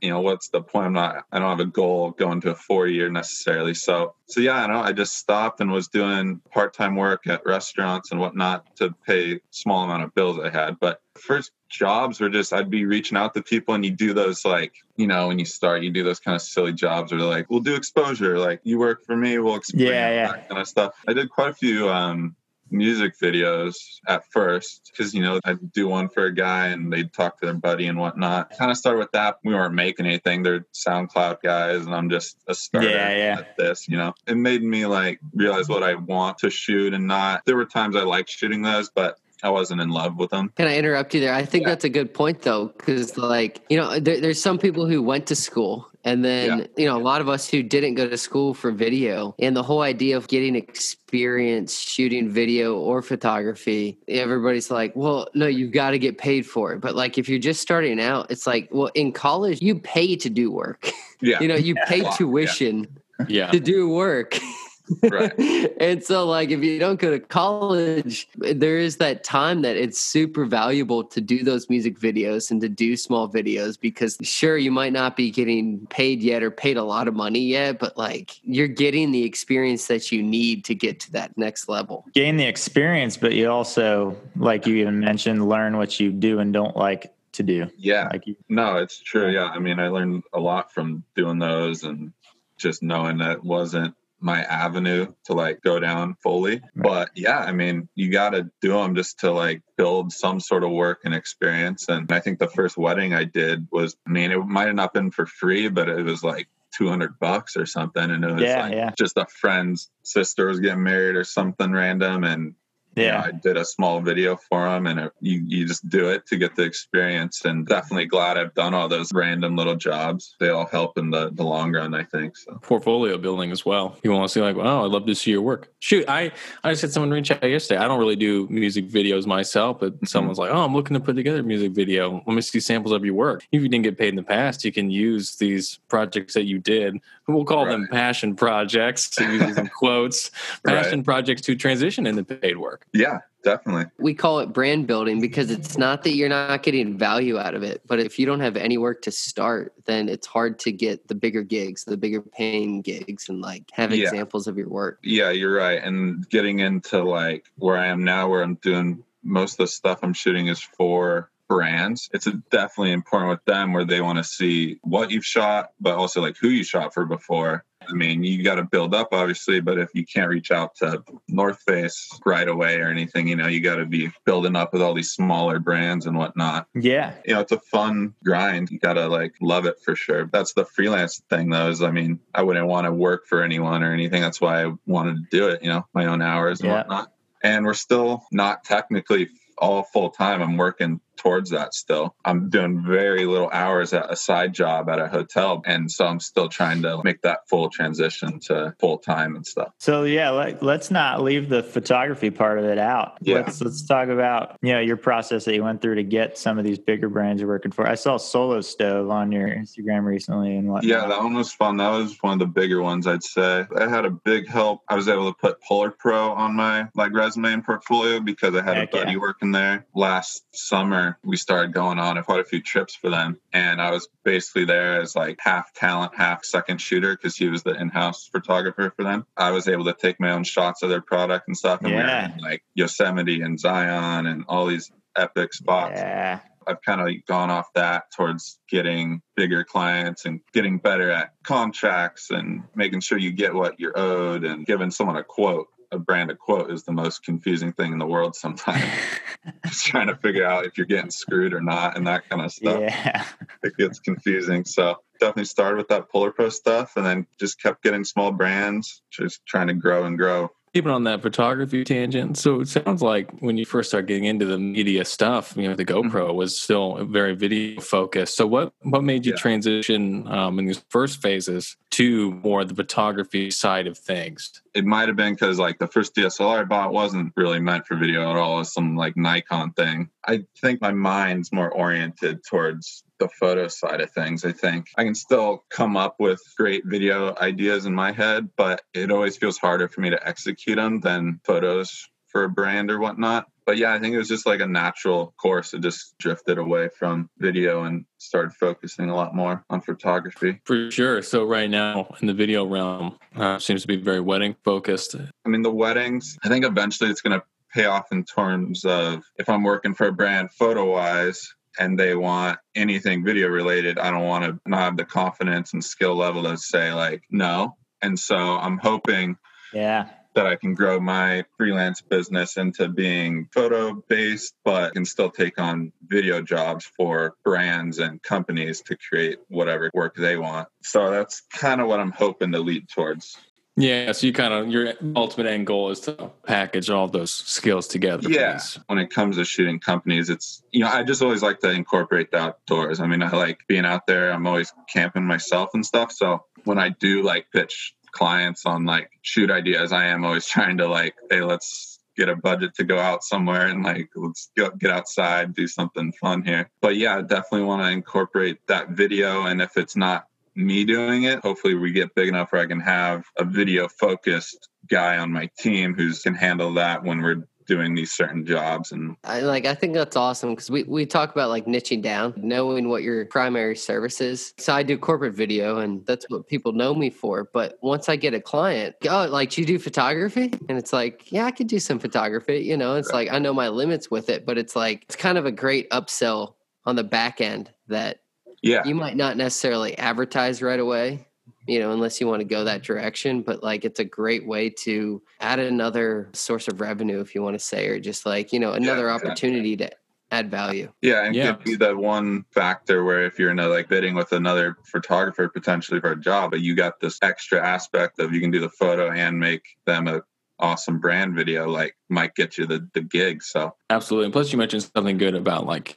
you 0.00 0.10
know, 0.10 0.20
what's 0.20 0.48
the 0.48 0.62
point? 0.62 0.86
I'm 0.86 0.92
not, 0.92 1.24
I 1.32 1.38
don't 1.38 1.50
have 1.50 1.60
a 1.60 1.70
goal 1.70 2.12
going 2.12 2.40
to 2.42 2.50
a 2.50 2.54
four 2.54 2.86
year 2.86 3.10
necessarily. 3.10 3.74
So, 3.74 4.14
so 4.26 4.40
yeah, 4.40 4.64
I 4.64 4.66
know 4.66 4.80
I 4.80 4.92
just 4.92 5.16
stopped 5.16 5.60
and 5.60 5.70
was 5.70 5.88
doing 5.88 6.40
part 6.50 6.74
time 6.74 6.96
work 6.96 7.26
at 7.26 7.44
restaurants 7.44 8.10
and 8.10 8.20
whatnot 8.20 8.64
to 8.76 8.94
pay 9.06 9.40
small 9.50 9.84
amount 9.84 10.04
of 10.04 10.14
bills 10.14 10.38
I 10.38 10.50
had. 10.50 10.78
But 10.80 11.00
first 11.16 11.52
jobs 11.68 12.20
were 12.20 12.30
just 12.30 12.52
I'd 12.52 12.70
be 12.70 12.84
reaching 12.84 13.16
out 13.18 13.34
to 13.34 13.42
people 13.42 13.74
and 13.74 13.84
you 13.84 13.90
do 13.90 14.12
those 14.12 14.44
like 14.44 14.74
you 14.96 15.06
know 15.06 15.28
when 15.28 15.38
you 15.38 15.44
start 15.44 15.82
you 15.82 15.90
do 15.90 16.02
those 16.02 16.18
kind 16.18 16.34
of 16.34 16.42
silly 16.42 16.72
jobs 16.72 17.12
where 17.12 17.20
they're 17.20 17.30
like 17.30 17.48
we'll 17.50 17.60
do 17.60 17.74
exposure 17.76 18.38
like 18.38 18.60
you 18.64 18.78
work 18.78 19.04
for 19.04 19.16
me 19.16 19.38
we'll 19.38 19.54
explain 19.54 19.86
Yeah, 19.88 20.10
yeah. 20.10 20.26
that 20.28 20.48
kind 20.48 20.60
of 20.60 20.66
stuff. 20.66 20.94
I 21.06 21.12
did 21.12 21.30
quite 21.30 21.50
a 21.50 21.54
few 21.54 21.88
um 21.88 22.34
music 22.70 23.14
videos 23.20 23.74
at 24.06 24.24
first 24.30 24.90
because 24.92 25.14
you 25.14 25.22
know 25.22 25.40
I'd 25.44 25.72
do 25.72 25.88
one 25.88 26.08
for 26.08 26.26
a 26.26 26.34
guy 26.34 26.68
and 26.68 26.92
they'd 26.92 27.12
talk 27.12 27.40
to 27.40 27.46
their 27.46 27.54
buddy 27.54 27.86
and 27.86 27.98
whatnot. 27.98 28.56
Kind 28.56 28.70
of 28.70 28.76
started 28.76 28.98
with 28.98 29.12
that. 29.12 29.38
We 29.44 29.54
weren't 29.54 29.74
making 29.74 30.06
anything. 30.06 30.42
They're 30.42 30.66
SoundCloud 30.74 31.42
guys 31.42 31.86
and 31.86 31.94
I'm 31.94 32.10
just 32.10 32.36
a 32.46 32.54
starter 32.54 32.88
Yeah, 32.88 33.16
yeah. 33.16 33.36
at 33.38 33.56
this. 33.56 33.88
You 33.88 33.96
know, 33.96 34.14
it 34.26 34.36
made 34.36 34.62
me 34.62 34.86
like 34.86 35.20
realize 35.34 35.68
what 35.68 35.82
I 35.82 35.94
want 35.94 36.38
to 36.38 36.50
shoot 36.50 36.94
and 36.94 37.06
not. 37.06 37.44
There 37.46 37.56
were 37.56 37.66
times 37.66 37.96
I 37.96 38.02
liked 38.02 38.30
shooting 38.30 38.62
those, 38.62 38.90
but 38.90 39.18
I 39.42 39.50
wasn't 39.50 39.80
in 39.80 39.88
love 39.90 40.16
with 40.18 40.30
them. 40.30 40.52
Can 40.56 40.66
I 40.68 40.76
interrupt 40.76 41.14
you 41.14 41.20
there? 41.20 41.34
I 41.34 41.44
think 41.44 41.62
Yeah. 41.62 41.70
that's 41.70 41.84
a 41.84 41.88
good 41.88 42.12
point, 42.12 42.42
though, 42.42 42.66
because 42.76 43.16
like 43.16 43.60
you 43.70 43.76
know, 43.76 43.98
there, 43.98 44.20
there's 44.20 44.40
some 44.40 44.58
people 44.58 44.86
who 44.86 45.02
went 45.02 45.26
to 45.28 45.34
school, 45.36 45.86
and 46.04 46.24
then 46.24 46.58
Yeah. 46.60 46.66
you 46.76 46.86
know, 46.86 46.96
a 46.96 47.02
lot 47.02 47.20
of 47.20 47.28
us 47.28 47.48
who 47.48 47.62
didn't 47.62 47.94
go 47.94 48.08
to 48.08 48.16
school 48.18 48.54
for 48.54 48.70
video, 48.70 49.34
and 49.38 49.56
the 49.56 49.62
whole 49.62 49.82
idea 49.82 50.16
of 50.16 50.28
getting 50.28 50.56
experience 50.56 51.78
shooting 51.78 52.28
video 52.28 52.76
or 52.78 53.02
photography, 53.02 53.98
everybody's 54.08 54.70
like, 54.70 54.94
well, 54.94 55.28
no, 55.34 55.46
you've 55.46 55.72
got 55.72 55.90
to 55.90 55.98
get 55.98 56.18
paid 56.18 56.46
for 56.46 56.72
it. 56.72 56.80
But 56.80 56.94
like, 56.94 57.18
if 57.18 57.28
you're 57.28 57.38
just 57.38 57.60
starting 57.60 58.00
out, 58.00 58.30
it's 58.30 58.46
like, 58.46 58.68
well, 58.70 58.90
in 58.94 59.12
college, 59.12 59.60
you 59.62 59.78
pay 59.78 60.16
to 60.16 60.30
do 60.30 60.50
work. 60.50 60.90
Yeah. 61.22 61.38
you 61.42 61.48
know, 61.48 61.54
you 61.54 61.74
pay 61.86 62.00
Yeah. 62.00 62.10
tuition 62.16 62.86
Yeah. 63.28 63.50
to 63.50 63.60
do 63.60 63.90
work. 63.90 64.38
Right. 65.02 65.32
and 65.80 66.02
so 66.02 66.26
like 66.26 66.50
if 66.50 66.62
you 66.62 66.78
don't 66.78 67.00
go 67.00 67.10
to 67.10 67.20
college 67.20 68.28
there 68.36 68.78
is 68.78 68.96
that 68.96 69.24
time 69.24 69.62
that 69.62 69.76
it's 69.76 70.00
super 70.00 70.44
valuable 70.44 71.04
to 71.04 71.20
do 71.20 71.42
those 71.42 71.68
music 71.68 71.98
videos 71.98 72.50
and 72.50 72.60
to 72.60 72.68
do 72.68 72.96
small 72.96 73.28
videos 73.28 73.78
because 73.78 74.16
sure 74.22 74.56
you 74.56 74.70
might 74.70 74.92
not 74.92 75.16
be 75.16 75.30
getting 75.30 75.86
paid 75.86 76.22
yet 76.22 76.42
or 76.42 76.50
paid 76.50 76.76
a 76.76 76.84
lot 76.84 77.08
of 77.08 77.14
money 77.14 77.40
yet 77.40 77.78
but 77.78 77.96
like 77.96 78.32
you're 78.42 78.68
getting 78.68 79.12
the 79.12 79.24
experience 79.24 79.86
that 79.86 80.10
you 80.10 80.22
need 80.22 80.64
to 80.64 80.74
get 80.74 81.00
to 81.00 81.12
that 81.12 81.36
next 81.38 81.68
level 81.68 82.04
Gain 82.14 82.36
the 82.36 82.46
experience, 82.46 83.16
but 83.16 83.32
you 83.32 83.50
also, 83.50 84.16
like 84.36 84.66
you 84.66 84.76
even 84.76 85.00
mentioned, 85.00 85.48
learn 85.48 85.76
what 85.76 86.00
you 86.00 86.10
do 86.12 86.38
and 86.38 86.52
don't 86.52 86.76
like 86.76 87.12
to 87.32 87.42
do. 87.42 87.70
Yeah. 87.76 88.08
Like 88.10 88.26
you, 88.26 88.36
No, 88.48 88.76
it's 88.76 88.98
true. 88.98 89.30
Yeah. 89.30 89.46
I 89.46 89.58
mean, 89.58 89.78
I 89.78 89.88
learned 89.88 90.24
a 90.32 90.40
lot 90.40 90.72
from 90.72 91.04
doing 91.14 91.38
those 91.38 91.84
and 91.84 92.12
just 92.56 92.82
knowing 92.82 93.18
that 93.18 93.32
it 93.32 93.44
wasn't 93.44 93.94
my 94.20 94.42
avenue 94.42 95.12
to 95.24 95.32
like 95.32 95.60
go 95.62 95.80
down 95.80 96.14
fully. 96.22 96.60
But 96.76 97.10
yeah, 97.14 97.38
I 97.38 97.52
mean, 97.52 97.88
you 97.94 98.10
got 98.10 98.30
to 98.30 98.50
do 98.60 98.72
them 98.72 98.94
just 98.94 99.20
to 99.20 99.32
like 99.32 99.62
build 99.76 100.12
some 100.12 100.40
sort 100.40 100.64
of 100.64 100.70
work 100.70 101.00
and 101.04 101.14
experience. 101.14 101.88
And 101.88 102.10
I 102.12 102.20
think 102.20 102.38
the 102.38 102.48
first 102.48 102.76
wedding 102.76 103.14
I 103.14 103.24
did 103.24 103.66
was, 103.70 103.96
I 104.06 104.10
mean, 104.10 104.30
it 104.30 104.38
might 104.38 104.66
have 104.66 104.76
not 104.76 104.94
been 104.94 105.10
for 105.10 105.26
free, 105.26 105.68
but 105.68 105.88
it 105.88 106.04
was 106.04 106.22
like 106.22 106.48
200 106.76 107.18
bucks 107.18 107.56
or 107.56 107.66
something. 107.66 108.10
And 108.10 108.24
it 108.24 108.32
was 108.32 108.42
Yeah, 108.42 108.62
like 108.62 108.72
yeah. 108.72 108.90
just 108.96 109.16
a 109.16 109.26
friend's 109.26 109.90
sister 110.02 110.46
was 110.46 110.60
getting 110.60 110.82
married 110.82 111.16
or 111.16 111.24
something 111.24 111.72
random. 111.72 112.24
And 112.24 112.54
you 112.96 113.04
know, 113.04 113.08
yeah. 113.08 113.22
I 113.26 113.30
did 113.30 113.56
a 113.56 113.64
small 113.64 114.00
video 114.00 114.36
for 114.36 114.68
them, 114.68 114.86
and 114.86 114.98
it, 114.98 115.12
you 115.20 115.42
you 115.46 115.66
just 115.66 115.88
do 115.88 116.08
it 116.08 116.26
to 116.26 116.36
get 116.36 116.56
the 116.56 116.62
experience. 116.62 117.44
And 117.44 117.66
definitely 117.66 118.06
glad 118.06 118.36
I've 118.36 118.54
done 118.54 118.74
all 118.74 118.88
those 118.88 119.12
random 119.12 119.56
little 119.56 119.76
jobs. 119.76 120.34
They 120.40 120.48
all 120.48 120.66
help 120.66 120.98
in 120.98 121.10
the 121.10 121.30
the 121.30 121.44
long 121.44 121.72
run, 121.72 121.94
I 121.94 122.04
think. 122.04 122.36
So 122.36 122.58
portfolio 122.62 123.16
building 123.16 123.52
as 123.52 123.64
well. 123.64 123.96
You 124.02 124.10
want 124.12 124.28
to 124.28 124.32
see 124.32 124.40
like, 124.40 124.56
oh, 124.56 124.84
I'd 124.84 124.90
love 124.90 125.06
to 125.06 125.14
see 125.14 125.30
your 125.30 125.42
work. 125.42 125.72
Shoot, 125.78 126.04
I 126.08 126.32
I 126.64 126.70
just 126.70 126.82
had 126.82 126.92
someone 126.92 127.10
reach 127.10 127.30
out 127.30 127.48
yesterday. 127.48 127.80
I 127.80 127.86
don't 127.86 128.00
really 128.00 128.16
do 128.16 128.48
music 128.50 128.88
videos 128.88 129.26
myself, 129.26 129.78
but 129.80 129.94
mm-hmm. 129.94 130.06
someone's 130.06 130.38
like, 130.38 130.50
oh, 130.50 130.64
I'm 130.64 130.74
looking 130.74 130.94
to 130.94 131.00
put 131.00 131.14
together 131.14 131.40
a 131.40 131.44
music 131.44 131.72
video. 131.72 132.22
Let 132.26 132.34
me 132.34 132.40
see 132.40 132.60
samples 132.60 132.92
of 132.92 133.04
your 133.04 133.14
work. 133.14 133.46
If 133.52 133.62
you 133.62 133.68
didn't 133.68 133.84
get 133.84 133.98
paid 133.98 134.08
in 134.08 134.16
the 134.16 134.22
past, 134.22 134.64
you 134.64 134.72
can 134.72 134.90
use 134.90 135.36
these 135.36 135.78
projects 135.88 136.34
that 136.34 136.44
you 136.44 136.58
did. 136.58 136.98
We'll 137.28 137.44
call 137.44 137.66
them 137.66 137.88
passion 137.90 138.34
projects. 138.34 139.14
So 139.14 139.24
use 139.24 139.58
quotes. 139.78 140.30
Passion 140.66 141.04
projects 141.04 141.42
to 141.42 141.54
transition 141.54 142.06
into 142.06 142.24
paid 142.24 142.58
work. 142.58 142.79
Yeah, 142.92 143.20
definitely. 143.44 143.86
we 143.98 144.14
call 144.14 144.40
it 144.40 144.52
brand 144.52 144.86
building 144.86 145.20
because 145.20 145.50
it's 145.50 145.78
not 145.78 146.02
that 146.04 146.14
you're 146.14 146.28
not 146.28 146.62
getting 146.62 146.98
value 146.98 147.38
out 147.38 147.54
of 147.54 147.62
it 147.62 147.80
but 147.86 147.98
if 147.98 148.18
you 148.18 148.26
don't 148.26 148.40
have 148.40 148.56
any 148.56 148.76
work 148.76 149.00
to 149.02 149.10
start 149.10 149.72
then 149.86 150.08
it's 150.08 150.26
hard 150.26 150.58
to 150.58 150.70
get 150.72 151.08
the 151.08 151.14
bigger 151.14 151.42
gigs 151.42 151.84
the 151.84 151.96
bigger 151.96 152.20
paying 152.20 152.82
gigs 152.82 153.28
and 153.28 153.40
like 153.40 153.64
have 153.72 153.92
Yeah. 153.92 154.04
examples 154.04 154.46
of 154.46 154.58
your 154.58 154.68
work 154.68 154.98
Yeah, 155.02 155.30
you're 155.30 155.54
right. 155.54 155.82
And 155.82 156.28
getting 156.28 156.58
into 156.60 157.02
like 157.02 157.46
where 157.56 157.76
I 157.78 157.86
am 157.86 158.04
now, 158.04 158.28
where 158.28 158.42
I'm 158.42 158.56
doing 158.56 159.02
most 159.22 159.54
of 159.54 159.58
the 159.58 159.66
stuff 159.68 160.00
I'm 160.02 160.12
shooting 160.14 160.46
is 160.48 160.60
for 160.60 161.30
brands. 161.48 162.08
It's 162.12 162.26
definitely 162.50 162.92
important 162.92 163.30
with 163.30 163.44
them 163.44 163.72
where 163.72 163.84
they 163.84 164.00
want 164.00 164.18
to 164.18 164.24
see 164.24 164.78
what 164.82 165.10
you've 165.10 165.26
shot, 165.26 165.72
but 165.80 165.94
also 165.96 166.20
like 166.20 166.36
who 166.36 166.48
you 166.48 166.62
shot 166.62 166.94
for 166.94 167.04
before. 167.04 167.64
I 167.88 167.92
mean, 167.92 168.22
you 168.22 168.42
got 168.42 168.56
to 168.56 168.64
build 168.64 168.94
up, 168.94 169.08
obviously, 169.12 169.60
but 169.60 169.78
if 169.78 169.88
you 169.94 170.04
can't 170.04 170.28
reach 170.28 170.50
out 170.50 170.74
to 170.76 171.02
North 171.28 171.60
Face 171.66 172.08
right 172.26 172.46
away 172.46 172.76
or 172.78 172.88
anything, 172.88 173.26
you 173.26 173.36
know, 173.36 173.46
you 173.46 173.60
got 173.60 173.76
to 173.76 173.86
be 173.86 174.10
building 174.26 174.54
up 174.54 174.72
with 174.72 174.82
all 174.82 174.94
these 174.94 175.10
smaller 175.12 175.58
brands 175.58 176.06
and 176.06 176.16
whatnot 176.16 176.66
Yeah. 176.74 177.14
you 177.24 177.34
know, 177.34 177.40
it's 177.40 177.52
a 177.52 177.58
fun 177.58 178.14
grind. 178.24 178.70
You 178.70 178.78
gotta 178.78 179.08
like 179.08 179.34
love 179.40 179.66
it 179.66 179.76
for 179.84 179.96
sure. 179.96 180.28
That's 180.32 180.52
the 180.52 180.64
freelance 180.64 181.22
thing 181.30 181.50
though, 181.50 181.68
is 181.68 181.82
I 181.82 181.90
mean, 181.90 182.20
I 182.34 182.42
wouldn't 182.42 182.66
want 182.66 182.84
to 182.86 182.92
work 182.92 183.26
for 183.26 183.42
anyone 183.42 183.82
or 183.82 183.92
anything. 183.92 184.20
That's 184.20 184.40
why 184.40 184.64
I 184.66 184.72
wanted 184.86 185.16
to 185.16 185.26
do 185.36 185.48
it, 185.48 185.62
you 185.62 185.70
know, 185.70 185.86
my 185.94 186.06
own 186.06 186.22
hours 186.22 186.60
and 186.60 186.68
Yeah. 186.68 186.78
whatnot. 186.78 187.12
And 187.42 187.64
we're 187.64 187.74
still 187.74 188.22
not 188.30 188.64
technically 188.64 189.30
all 189.58 189.82
full 189.84 190.10
time. 190.10 190.42
I'm 190.42 190.56
working 190.56 191.00
towards 191.20 191.50
that 191.50 191.74
still. 191.74 192.14
I'm 192.24 192.48
doing 192.48 192.82
very 192.82 193.26
little 193.26 193.50
hours 193.52 193.92
at 193.92 194.10
a 194.10 194.16
side 194.16 194.54
job 194.54 194.88
at 194.88 194.98
a 194.98 195.06
hotel. 195.06 195.62
And 195.66 195.90
so 195.90 196.06
I'm 196.06 196.20
still 196.20 196.48
trying 196.48 196.82
to 196.82 197.00
make 197.04 197.22
that 197.22 197.48
full 197.48 197.68
transition 197.68 198.40
to 198.40 198.74
full 198.78 198.98
time 198.98 199.36
and 199.36 199.46
stuff. 199.46 199.72
So 199.78 200.04
yeah, 200.04 200.30
let, 200.30 200.62
let's 200.62 200.90
not 200.90 201.22
leave 201.22 201.48
the 201.48 201.62
photography 201.62 202.30
part 202.30 202.58
of 202.58 202.64
it 202.64 202.78
out. 202.78 203.18
Yeah. 203.20 203.36
Let's 203.36 203.60
let's 203.60 203.86
talk 203.86 204.08
about 204.08 204.56
you 204.62 204.72
know 204.72 204.80
your 204.80 204.96
process 204.96 205.44
that 205.44 205.54
you 205.54 205.62
went 205.62 205.82
through 205.82 205.96
to 205.96 206.02
get 206.02 206.38
some 206.38 206.58
of 206.58 206.64
these 206.64 206.78
bigger 206.78 207.08
brands 207.08 207.40
you're 207.42 207.50
working 207.50 207.70
for. 207.70 207.86
I 207.86 207.94
saw 207.94 208.16
Solo 208.16 208.60
Stove 208.60 209.10
on 209.10 209.30
your 209.30 209.48
Instagram 209.48 210.04
recently 210.04 210.56
and 210.56 210.68
what. 210.68 210.84
Yeah, 210.84 211.06
that 211.06 211.18
one 211.18 211.34
was 211.34 211.52
fun. 211.52 211.76
That 211.76 211.90
was 211.90 212.16
one 212.22 212.34
of 212.34 212.38
the 212.38 212.46
bigger 212.46 212.80
ones, 212.82 213.06
I'd 213.06 213.22
say. 213.22 213.66
I 213.76 213.88
had 213.88 214.04
a 214.04 214.10
big 214.10 214.48
help. 214.48 214.80
I 214.88 214.94
was 214.94 215.08
able 215.08 215.30
to 215.30 215.38
put 215.38 215.60
Polar 215.62 215.90
Pro 215.90 216.32
on 216.32 216.54
my 216.54 216.88
like 216.94 217.12
resume 217.12 217.52
and 217.52 217.64
portfolio 217.64 218.20
because 218.20 218.54
I 218.54 218.62
had 218.62 218.76
Heck 218.76 218.94
a 218.94 218.96
buddy 218.96 219.12
yeah. 219.12 219.18
working 219.18 219.52
there. 219.52 219.86
Last 219.94 220.44
summer, 220.52 221.09
we 221.24 221.36
started 221.36 221.72
going 221.72 221.98
on 221.98 222.22
quite 222.24 222.40
a 222.40 222.44
few 222.44 222.60
trips 222.62 222.94
for 222.94 223.10
them, 223.10 223.38
and 223.52 223.80
I 223.80 223.90
was 223.90 224.08
basically 224.24 224.64
there 224.64 225.00
as 225.00 225.14
like 225.16 225.38
half 225.40 225.72
talent, 225.74 226.14
half 226.16 226.44
second 226.44 226.80
shooter 226.80 227.16
because 227.16 227.36
he 227.36 227.48
was 227.48 227.62
the 227.62 227.74
in-house 227.74 228.28
photographer 228.30 228.92
for 228.96 229.04
them. 229.04 229.26
I 229.36 229.50
was 229.50 229.68
able 229.68 229.84
to 229.86 229.94
take 229.94 230.20
my 230.20 230.30
own 230.30 230.44
shots 230.44 230.82
of 230.82 230.88
their 230.90 231.00
product 231.00 231.48
and 231.48 231.56
stuff, 231.56 231.80
and 231.80 231.90
we 231.90 231.94
were 231.96 232.00
Yeah. 232.00 232.32
in, 232.32 232.38
like 232.38 232.62
Yosemite 232.74 233.42
and 233.42 233.58
Zion 233.58 234.26
and 234.26 234.44
all 234.48 234.66
these 234.66 234.90
epic 235.16 235.52
spots. 235.54 235.98
Yeah. 236.00 236.40
I've 236.66 236.82
kind 236.82 237.00
of 237.00 237.08
gone 237.26 237.50
off 237.50 237.72
that 237.74 238.12
towards 238.14 238.60
getting 238.68 239.22
bigger 239.34 239.64
clients 239.64 240.24
and 240.26 240.40
getting 240.52 240.78
better 240.78 241.10
at 241.10 241.32
contracts 241.42 242.30
and 242.30 242.62
making 242.76 243.00
sure 243.00 243.18
you 243.18 243.32
get 243.32 243.54
what 243.54 243.80
you're 243.80 243.98
owed 243.98 244.44
and 244.44 244.66
giving 244.66 244.90
someone 244.90 245.16
a 245.16 245.24
quote. 245.24 245.68
A 245.92 245.98
brand 245.98 246.30
a 246.30 246.36
quote 246.36 246.70
is 246.70 246.84
the 246.84 246.92
most 246.92 247.24
confusing 247.24 247.72
thing 247.72 247.92
in 247.92 247.98
the 247.98 248.06
world 248.06 248.36
sometimes. 248.36 248.84
Just 249.66 249.86
trying 249.86 250.06
to 250.08 250.16
figure 250.16 250.46
out 250.46 250.66
if 250.66 250.78
you're 250.78 250.86
getting 250.86 251.10
screwed 251.10 251.52
or 251.52 251.60
not 251.60 251.96
and 251.96 252.06
that 252.06 252.28
kind 252.28 252.42
of 252.42 252.52
stuff. 252.52 252.80
Yeah. 252.80 253.24
It 253.62 253.76
gets 253.76 253.98
confusing. 253.98 254.64
So 254.64 254.96
definitely 255.18 255.44
started 255.44 255.76
with 255.76 255.88
that 255.88 256.10
Polar 256.10 256.32
Pro 256.32 256.48
stuff 256.48 256.96
and 256.96 257.04
then 257.04 257.26
just 257.38 257.60
kept 257.60 257.82
getting 257.82 258.04
small 258.04 258.32
brands, 258.32 259.02
just 259.10 259.44
trying 259.46 259.68
to 259.68 259.74
grow 259.74 260.04
and 260.04 260.16
grow. 260.16 260.50
Keeping 260.72 260.92
on 260.92 261.02
that 261.02 261.20
photography 261.20 261.82
tangent, 261.82 262.38
so 262.38 262.60
it 262.60 262.68
sounds 262.68 263.02
like 263.02 263.28
when 263.40 263.58
you 263.58 263.66
first 263.66 263.90
started 263.90 264.06
getting 264.06 264.26
into 264.26 264.46
the 264.46 264.56
media 264.56 265.04
stuff, 265.04 265.52
you 265.56 265.68
know, 265.68 265.74
the 265.74 265.84
Mm-hmm. 265.84 266.16
GoPro 266.16 266.32
was 266.32 266.60
still 266.60 267.04
very 267.06 267.34
video 267.34 267.80
focused. 267.80 268.36
So 268.36 268.46
what 268.46 268.72
what 268.82 269.02
made 269.02 269.26
you 269.26 269.32
Yeah. 269.32 269.38
transition 269.38 270.28
um, 270.28 270.60
in 270.60 270.66
these 270.66 270.80
first 270.88 271.20
phases 271.20 271.76
to 271.90 272.30
more 272.44 272.64
the 272.64 272.76
photography 272.76 273.50
side 273.50 273.88
of 273.88 273.98
things? 273.98 274.62
it 274.72 274.84
might 274.84 275.08
have 275.08 275.16
been 275.16 275.34
because 275.34 275.58
like 275.58 275.80
the 275.80 275.88
first 275.88 276.14
DSLR 276.14 276.60
I 276.60 276.62
bought 276.64 276.92
wasn't 276.92 277.32
really 277.36 277.58
meant 277.58 277.84
for 277.88 277.96
video 277.96 278.30
at 278.30 278.36
all. 278.36 278.54
It 278.54 278.58
was 278.58 278.72
some 278.72 278.94
like 278.94 279.16
Nikon 279.16 279.72
thing. 279.72 280.08
I 280.24 280.44
think 280.60 280.80
my 280.80 280.92
mind's 280.92 281.50
more 281.52 281.68
oriented 281.72 282.44
towards 282.44 283.02
the 283.20 283.28
photo 283.28 283.68
side 283.68 284.00
of 284.00 284.10
things. 284.10 284.44
I 284.44 284.50
think 284.50 284.88
I 284.96 285.04
can 285.04 285.14
still 285.14 285.64
come 285.70 285.96
up 285.96 286.16
with 286.18 286.42
great 286.56 286.84
video 286.86 287.36
ideas 287.36 287.86
in 287.86 287.94
my 287.94 288.10
head, 288.10 288.48
but 288.56 288.82
it 288.92 289.12
always 289.12 289.36
feels 289.36 289.58
harder 289.58 289.86
for 289.88 290.00
me 290.00 290.10
to 290.10 290.28
execute 290.28 290.76
them 290.76 290.98
than 290.98 291.40
photos 291.44 292.08
for 292.26 292.44
a 292.44 292.48
brand 292.48 292.90
or 292.90 292.98
whatnot. 292.98 293.46
but 293.66 293.76
yeah, 293.76 293.92
I 293.92 294.00
think 294.00 294.14
it 294.14 294.18
was 294.18 294.28
just 294.28 294.46
like 294.46 294.60
a 294.60 294.66
natural 294.66 295.32
course. 295.40 295.74
It 295.74 295.80
just 295.80 296.14
drifted 296.18 296.58
away 296.58 296.88
from 296.98 297.28
video 297.38 297.84
and 297.84 298.04
started 298.18 298.52
focusing 298.52 299.10
a 299.10 299.14
lot 299.14 299.34
more 299.34 299.64
on 299.70 299.80
photography. 299.80 300.60
For 300.64 300.90
sure. 300.90 301.22
So 301.22 301.44
right 301.44 301.70
now 301.70 302.12
in 302.20 302.26
the 302.26 302.34
video 302.34 302.64
realm, 302.64 303.18
uh, 303.36 303.58
seems 303.60 303.82
to 303.82 303.88
be 303.88 303.96
very 303.96 304.20
wedding 304.20 304.56
focused. 304.64 305.14
I 305.44 305.48
mean, 305.48 305.62
the 305.62 305.70
weddings. 305.70 306.36
I 306.42 306.48
think 306.48 306.64
eventually 306.64 307.10
it's 307.10 307.20
going 307.20 307.38
to 307.38 307.44
pay 307.72 307.84
off 307.84 308.10
in 308.10 308.24
terms 308.24 308.84
of 308.84 309.22
if 309.36 309.48
I'm 309.48 309.62
working 309.62 309.94
for 309.94 310.08
a 310.08 310.12
brand 310.12 310.50
photo 310.52 310.92
wise 310.92 311.54
and 311.78 311.98
they 311.98 312.14
want 312.14 312.58
anything 312.74 313.24
video 313.24 313.48
related, 313.48 313.98
I 313.98 314.10
don't 314.10 314.26
want 314.26 314.44
to 314.44 314.60
not 314.66 314.80
have 314.80 314.96
the 314.96 315.04
confidence 315.04 315.72
and 315.72 315.84
skill 315.84 316.16
level 316.16 316.42
to 316.44 316.56
say 316.56 316.92
like 316.92 317.22
no. 317.30 317.76
And 318.02 318.18
so 318.18 318.36
I'm 318.36 318.78
hoping 318.78 319.36
Yeah. 319.72 320.08
that 320.34 320.46
I 320.46 320.56
can 320.56 320.74
grow 320.74 321.00
my 321.00 321.44
freelance 321.56 322.00
business 322.02 322.56
into 322.56 322.88
being 322.88 323.48
photo 323.52 323.94
based, 324.08 324.54
but 324.64 324.94
can 324.94 325.04
still 325.04 325.30
take 325.30 325.58
on 325.58 325.92
video 326.06 326.40
jobs 326.40 326.84
for 326.96 327.34
brands 327.44 327.98
and 327.98 328.22
companies 328.22 328.80
to 328.82 328.96
create 328.96 329.38
whatever 329.48 329.90
work 329.92 330.14
they 330.16 330.36
want. 330.36 330.68
So 330.82 331.10
that's 331.10 331.42
kind 331.52 331.80
of 331.80 331.88
what 331.88 332.00
I'm 332.00 332.12
hoping 332.12 332.52
to 332.52 332.60
lead 332.60 332.88
towards. 332.88 333.36
Yeah. 333.80 334.12
So 334.12 334.26
you 334.26 334.32
kind 334.32 334.52
of, 334.52 334.68
your 334.68 334.94
ultimate 335.16 335.46
end 335.46 335.66
goal 335.66 335.90
is 335.90 336.00
to 336.00 336.30
package 336.44 336.90
all 336.90 337.08
those 337.08 337.32
skills 337.32 337.88
together. 337.88 338.28
Yeah. 338.28 338.52
please. 338.52 338.78
When 338.86 338.98
it 338.98 339.10
comes 339.10 339.36
to 339.36 339.44
shooting 339.44 339.80
companies, 339.80 340.30
it's, 340.30 340.62
you 340.72 340.80
know, 340.80 340.88
I 340.88 341.02
just 341.02 341.22
always 341.22 341.42
like 341.42 341.60
to 341.60 341.70
incorporate 341.70 342.30
the 342.30 342.38
outdoors. 342.38 343.00
I 343.00 343.06
mean, 343.06 343.22
I 343.22 343.30
like 343.30 343.60
being 343.68 343.84
out 343.84 344.06
there. 344.06 344.32
I'm 344.32 344.46
always 344.46 344.72
camping 344.92 345.24
myself 345.24 345.70
and 345.74 345.84
stuff. 345.84 346.12
So 346.12 346.44
when 346.64 346.78
I 346.78 346.90
do 346.90 347.22
like 347.22 347.46
pitch 347.52 347.94
clients 348.12 348.66
on 348.66 348.84
like 348.84 349.10
shoot 349.22 349.50
ideas, 349.50 349.92
I 349.92 350.06
am 350.06 350.24
always 350.24 350.46
trying 350.54 350.78
to 350.78 350.88
like, 350.88 351.14
hey, 351.30 351.42
let's 351.42 351.98
get 352.16 352.28
a 352.28 352.36
budget 352.36 352.74
to 352.74 352.84
go 352.84 352.98
out 352.98 353.24
somewhere 353.24 353.66
and 353.66 353.82
like 353.82 354.10
let's 354.14 354.50
go 354.56 354.70
get 354.70 354.90
outside, 354.90 355.54
do 355.54 355.66
something 355.66 356.12
fun 356.12 356.42
here. 356.42 356.70
But 356.82 356.96
yeah, 356.96 357.18
I 357.18 357.22
definitely 357.22 357.62
want 357.62 357.82
to 357.82 357.88
incorporate 357.90 358.58
that 358.66 358.90
video. 358.90 359.46
And 359.46 359.62
if 359.62 359.76
it's 359.76 359.96
not 359.96 360.26
me 360.54 360.84
doing 360.84 361.24
it, 361.24 361.40
hopefully 361.40 361.74
we 361.74 361.92
get 361.92 362.14
big 362.14 362.28
enough 362.28 362.52
where 362.52 362.62
I 362.62 362.66
can 362.66 362.80
have 362.80 363.24
a 363.38 363.44
video 363.44 363.88
focused 363.88 364.68
guy 364.88 365.18
on 365.18 365.32
my 365.32 365.48
team 365.58 365.94
who's 365.94 366.22
can 366.22 366.34
handle 366.34 366.72
that 366.74 367.02
when 367.04 367.22
we're 367.22 367.46
doing 367.70 367.94
these 367.94 368.10
certain 368.10 368.44
jobs 368.44 368.90
and 368.90 369.16
I 369.22 369.42
like 369.42 369.64
I 369.64 369.74
think 369.74 369.94
that's 369.94 370.16
awesome 370.16 370.50
because 370.50 370.70
we, 370.70 370.82
we 370.82 371.06
talk 371.06 371.30
about 371.30 371.50
like 371.50 371.66
niching 371.66 372.02
down, 372.02 372.34
knowing 372.36 372.88
what 372.88 373.04
your 373.04 373.26
primary 373.26 373.76
service 373.76 374.20
is. 374.20 374.52
So 374.58 374.74
I 374.74 374.82
do 374.82 374.98
corporate 374.98 375.34
video 375.34 375.78
and 375.78 376.04
that's 376.04 376.26
what 376.28 376.48
people 376.48 376.72
know 376.72 376.94
me 376.94 377.10
for. 377.10 377.48
But 377.52 377.78
once 377.80 378.08
I 378.08 378.16
get 378.16 378.34
a 378.34 378.40
client, 378.40 378.96
oh, 379.08 379.28
like 379.30 379.56
you 379.56 379.64
do 379.64 379.78
photography? 379.78 380.52
And 380.68 380.78
it's 380.78 380.92
like, 380.92 381.30
yeah, 381.30 381.44
I 381.44 381.52
could 381.52 381.68
do 381.68 381.78
some 381.78 382.00
photography. 382.00 382.58
You 382.58 382.76
know, 382.76 382.96
it's 382.96 383.12
like 383.12 383.30
I 383.30 383.38
know 383.38 383.54
my 383.54 383.68
limits 383.68 384.10
with 384.10 384.30
it, 384.30 384.44
but 384.44 384.58
it's 384.58 384.74
like 384.74 385.04
it's 385.04 385.16
kind 385.16 385.38
of 385.38 385.46
a 385.46 385.52
great 385.52 385.88
upsell 385.90 386.54
on 386.86 386.96
the 386.96 387.04
back 387.04 387.40
end 387.40 387.70
that 387.86 388.18
yeah 388.62 388.82
you 388.84 388.94
might 388.94 389.16
not 389.16 389.36
necessarily 389.36 389.96
advertise 389.98 390.62
right 390.62 390.80
away 390.80 391.26
you 391.66 391.78
know 391.78 391.92
unless 391.92 392.20
you 392.20 392.26
want 392.26 392.40
to 392.40 392.44
go 392.44 392.64
that 392.64 392.82
mm-hmm. 392.82 392.92
direction 392.92 393.42
but 393.42 393.62
like 393.62 393.84
it's 393.84 394.00
a 394.00 394.04
great 394.04 394.46
way 394.46 394.70
to 394.70 395.22
add 395.40 395.58
another 395.58 396.28
source 396.32 396.68
of 396.68 396.80
revenue 396.80 397.20
if 397.20 397.34
you 397.34 397.42
want 397.42 397.54
to 397.54 397.64
say 397.64 397.88
or 397.88 397.98
just 398.00 398.26
like 398.26 398.52
you 398.52 398.60
know 398.60 398.72
another 398.72 399.08
exactly. 399.08 399.30
opportunity 399.30 399.76
to 399.76 399.90
add 400.30 400.50
value 400.50 400.92
Yeah, 401.02 401.24
and 401.24 401.34
Yeah. 401.34 401.54
could 401.54 401.64
be 401.64 401.76
that 401.76 401.96
one 401.96 402.44
factor 402.52 403.04
where 403.04 403.24
if 403.24 403.38
you're 403.38 403.50
in 403.50 403.58
a 403.58 403.68
like 403.68 403.88
bidding 403.88 404.14
with 404.14 404.32
another 404.32 404.76
photographer 404.84 405.48
potentially 405.48 406.00
for 406.00 406.12
a 406.12 406.20
job, 406.20 406.52
but 406.52 406.60
you 406.60 406.74
got 406.76 407.00
this 407.00 407.18
extra 407.22 407.60
aspect 407.60 408.20
of 408.20 408.32
you 408.32 408.40
can 408.40 408.50
do 408.50 408.60
the 408.60 408.68
photo 408.68 409.10
and 409.10 409.38
make 409.38 409.62
them 409.86 410.06
a 410.06 410.22
awesome 410.60 410.98
brand 410.98 411.34
video, 411.34 411.68
like 411.68 411.96
might 412.08 412.34
get 412.34 412.58
you 412.58 412.66
the 412.66 412.88
the 412.94 413.00
gig. 413.00 413.42
So 413.42 413.74
Absolutely. 413.88 414.26
And 414.26 414.32
plus, 414.32 414.52
you 414.52 414.58
mentioned 414.58 414.88
something 414.94 415.18
good 415.18 415.34
about 415.34 415.66
like 415.66 415.96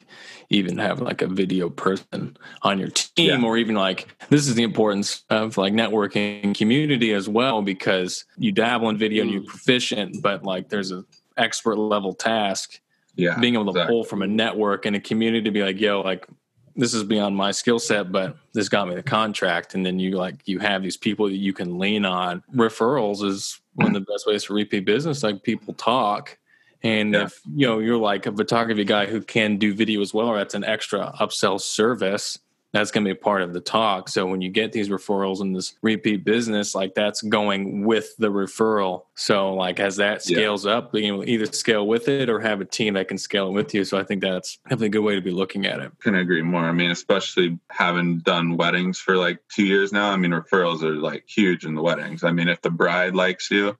even 0.50 0.78
having 0.78 1.06
like 1.06 1.22
a 1.22 1.28
video 1.28 1.70
person 1.70 2.38
on 2.62 2.80
your 2.80 2.90
team, 2.90 3.42
Yeah. 3.42 3.48
or 3.48 3.58
even 3.58 3.76
like 3.76 4.08
this 4.30 4.48
is 4.48 4.56
the 4.56 4.64
importance 4.64 5.24
of 5.30 5.58
like 5.58 5.74
networking 5.74 6.56
community 6.56 7.14
as 7.14 7.30
well, 7.30 7.62
because 7.62 8.26
you 8.38 8.52
dabble 8.52 8.90
in 8.90 8.98
video 8.98 9.24
and 9.24 9.32
you're 9.32 9.42
mm. 9.42 9.48
proficient, 9.48 10.22
but 10.22 10.44
like 10.44 10.70
there's 10.70 10.92
a 10.92 11.04
expert 11.38 11.78
level 11.78 12.14
task 12.14 12.80
yeah, 13.16 13.40
being 13.40 13.54
able 13.54 13.66
to 13.66 13.72
exactly. 13.72 13.94
pull 13.94 14.04
from 14.04 14.22
a 14.22 14.28
network 14.28 14.86
and 14.86 14.96
a 14.96 15.00
community 15.00 15.44
to 15.44 15.52
be 15.52 15.64
like, 15.64 15.80
yo, 15.80 16.02
like 16.02 16.28
this 16.76 16.94
is 16.94 17.04
beyond 17.04 17.36
my 17.36 17.52
skill 17.52 17.80
set, 17.80 18.12
but 18.12 18.36
this 18.54 18.70
got 18.70 18.88
me 18.88 18.96
the 18.96 19.04
contract. 19.04 19.76
And 19.76 19.86
then 19.86 20.00
you 20.00 20.18
like 20.18 20.36
you 20.46 20.60
have 20.60 20.82
these 20.82 20.98
people 20.98 21.28
that 21.28 21.36
you 21.36 21.54
can 21.54 21.78
lean 21.78 22.06
on. 22.06 22.44
Referrals 22.56 23.24
is 23.24 23.60
one 23.76 23.96
of 23.96 24.06
the 24.06 24.12
best 24.12 24.26
ways 24.28 24.44
to 24.46 24.54
repeat 24.54 24.86
business. 24.86 25.24
Like 25.24 25.44
people 25.44 25.74
talk. 25.74 26.38
And 26.84 27.14
Yeah. 27.14 27.24
if 27.24 27.40
you 27.56 27.66
know 27.68 27.80
you're 27.80 27.98
like 27.98 28.26
a 28.26 28.32
photography 28.32 28.84
guy 28.84 29.06
who 29.06 29.22
can 29.22 29.58
do 29.58 29.74
video 29.74 30.02
as 30.02 30.14
well, 30.14 30.28
or 30.28 30.38
that's 30.38 30.54
an 30.54 30.64
extra 30.64 31.14
upsell 31.20 31.60
service, 31.60 32.38
that's 32.74 32.90
going 32.90 33.04
to 33.06 33.08
be 33.08 33.18
a 33.18 33.22
part 33.24 33.44
of 33.44 33.54
the 33.54 33.62
talk. 33.62 34.10
So 34.10 34.26
when 34.26 34.42
you 34.42 34.50
get 34.50 34.72
these 34.72 34.90
referrals 34.90 35.42
and 35.42 35.56
this 35.56 35.76
repeat 35.84 36.26
business, 36.26 36.74
like 36.74 36.96
that's 36.96 37.22
going 37.22 37.86
with 37.86 38.18
the 38.18 38.30
referral. 38.32 39.04
So 39.14 39.54
like 39.54 39.80
as 39.80 39.98
that 39.98 40.28
Yeah. 40.28 40.38
scales 40.38 40.66
up, 40.66 40.94
you 40.96 41.24
to 41.24 41.30
either 41.30 41.46
scale 41.46 41.86
with 41.86 42.08
it 42.10 42.30
or 42.30 42.40
have 42.40 42.62
a 42.62 42.66
team 42.66 42.96
that 42.96 43.08
can 43.08 43.20
scale 43.20 43.50
it 43.50 43.52
with 43.52 43.76
you. 43.76 43.84
So 43.86 44.00
I 44.00 44.04
think 44.04 44.22
that's 44.22 44.58
definitely 44.64 44.88
a 44.88 44.90
good 44.90 45.04
way 45.04 45.14
to 45.14 45.22
be 45.22 45.30
looking 45.30 45.68
at 45.68 45.80
it. 45.82 45.92
Can't 46.04 46.16
agree 46.16 46.42
more. 46.42 46.62
I 46.66 46.72
mean, 46.72 46.90
especially 46.90 47.60
having 47.70 48.20
done 48.20 48.58
weddings 48.58 48.98
for 48.98 49.18
like 49.18 49.40
two 49.54 49.66
years 49.66 49.94
now. 49.94 50.10
I 50.10 50.18
mean, 50.18 50.32
referrals 50.32 50.82
are 50.82 50.96
like 50.96 51.26
huge 51.28 51.66
in 51.66 51.76
the 51.76 51.82
weddings. 51.84 52.24
I 52.24 52.32
mean, 52.32 52.48
if 52.48 52.62
the 52.62 52.72
bride 52.72 53.14
likes 53.14 53.52
you 53.52 53.78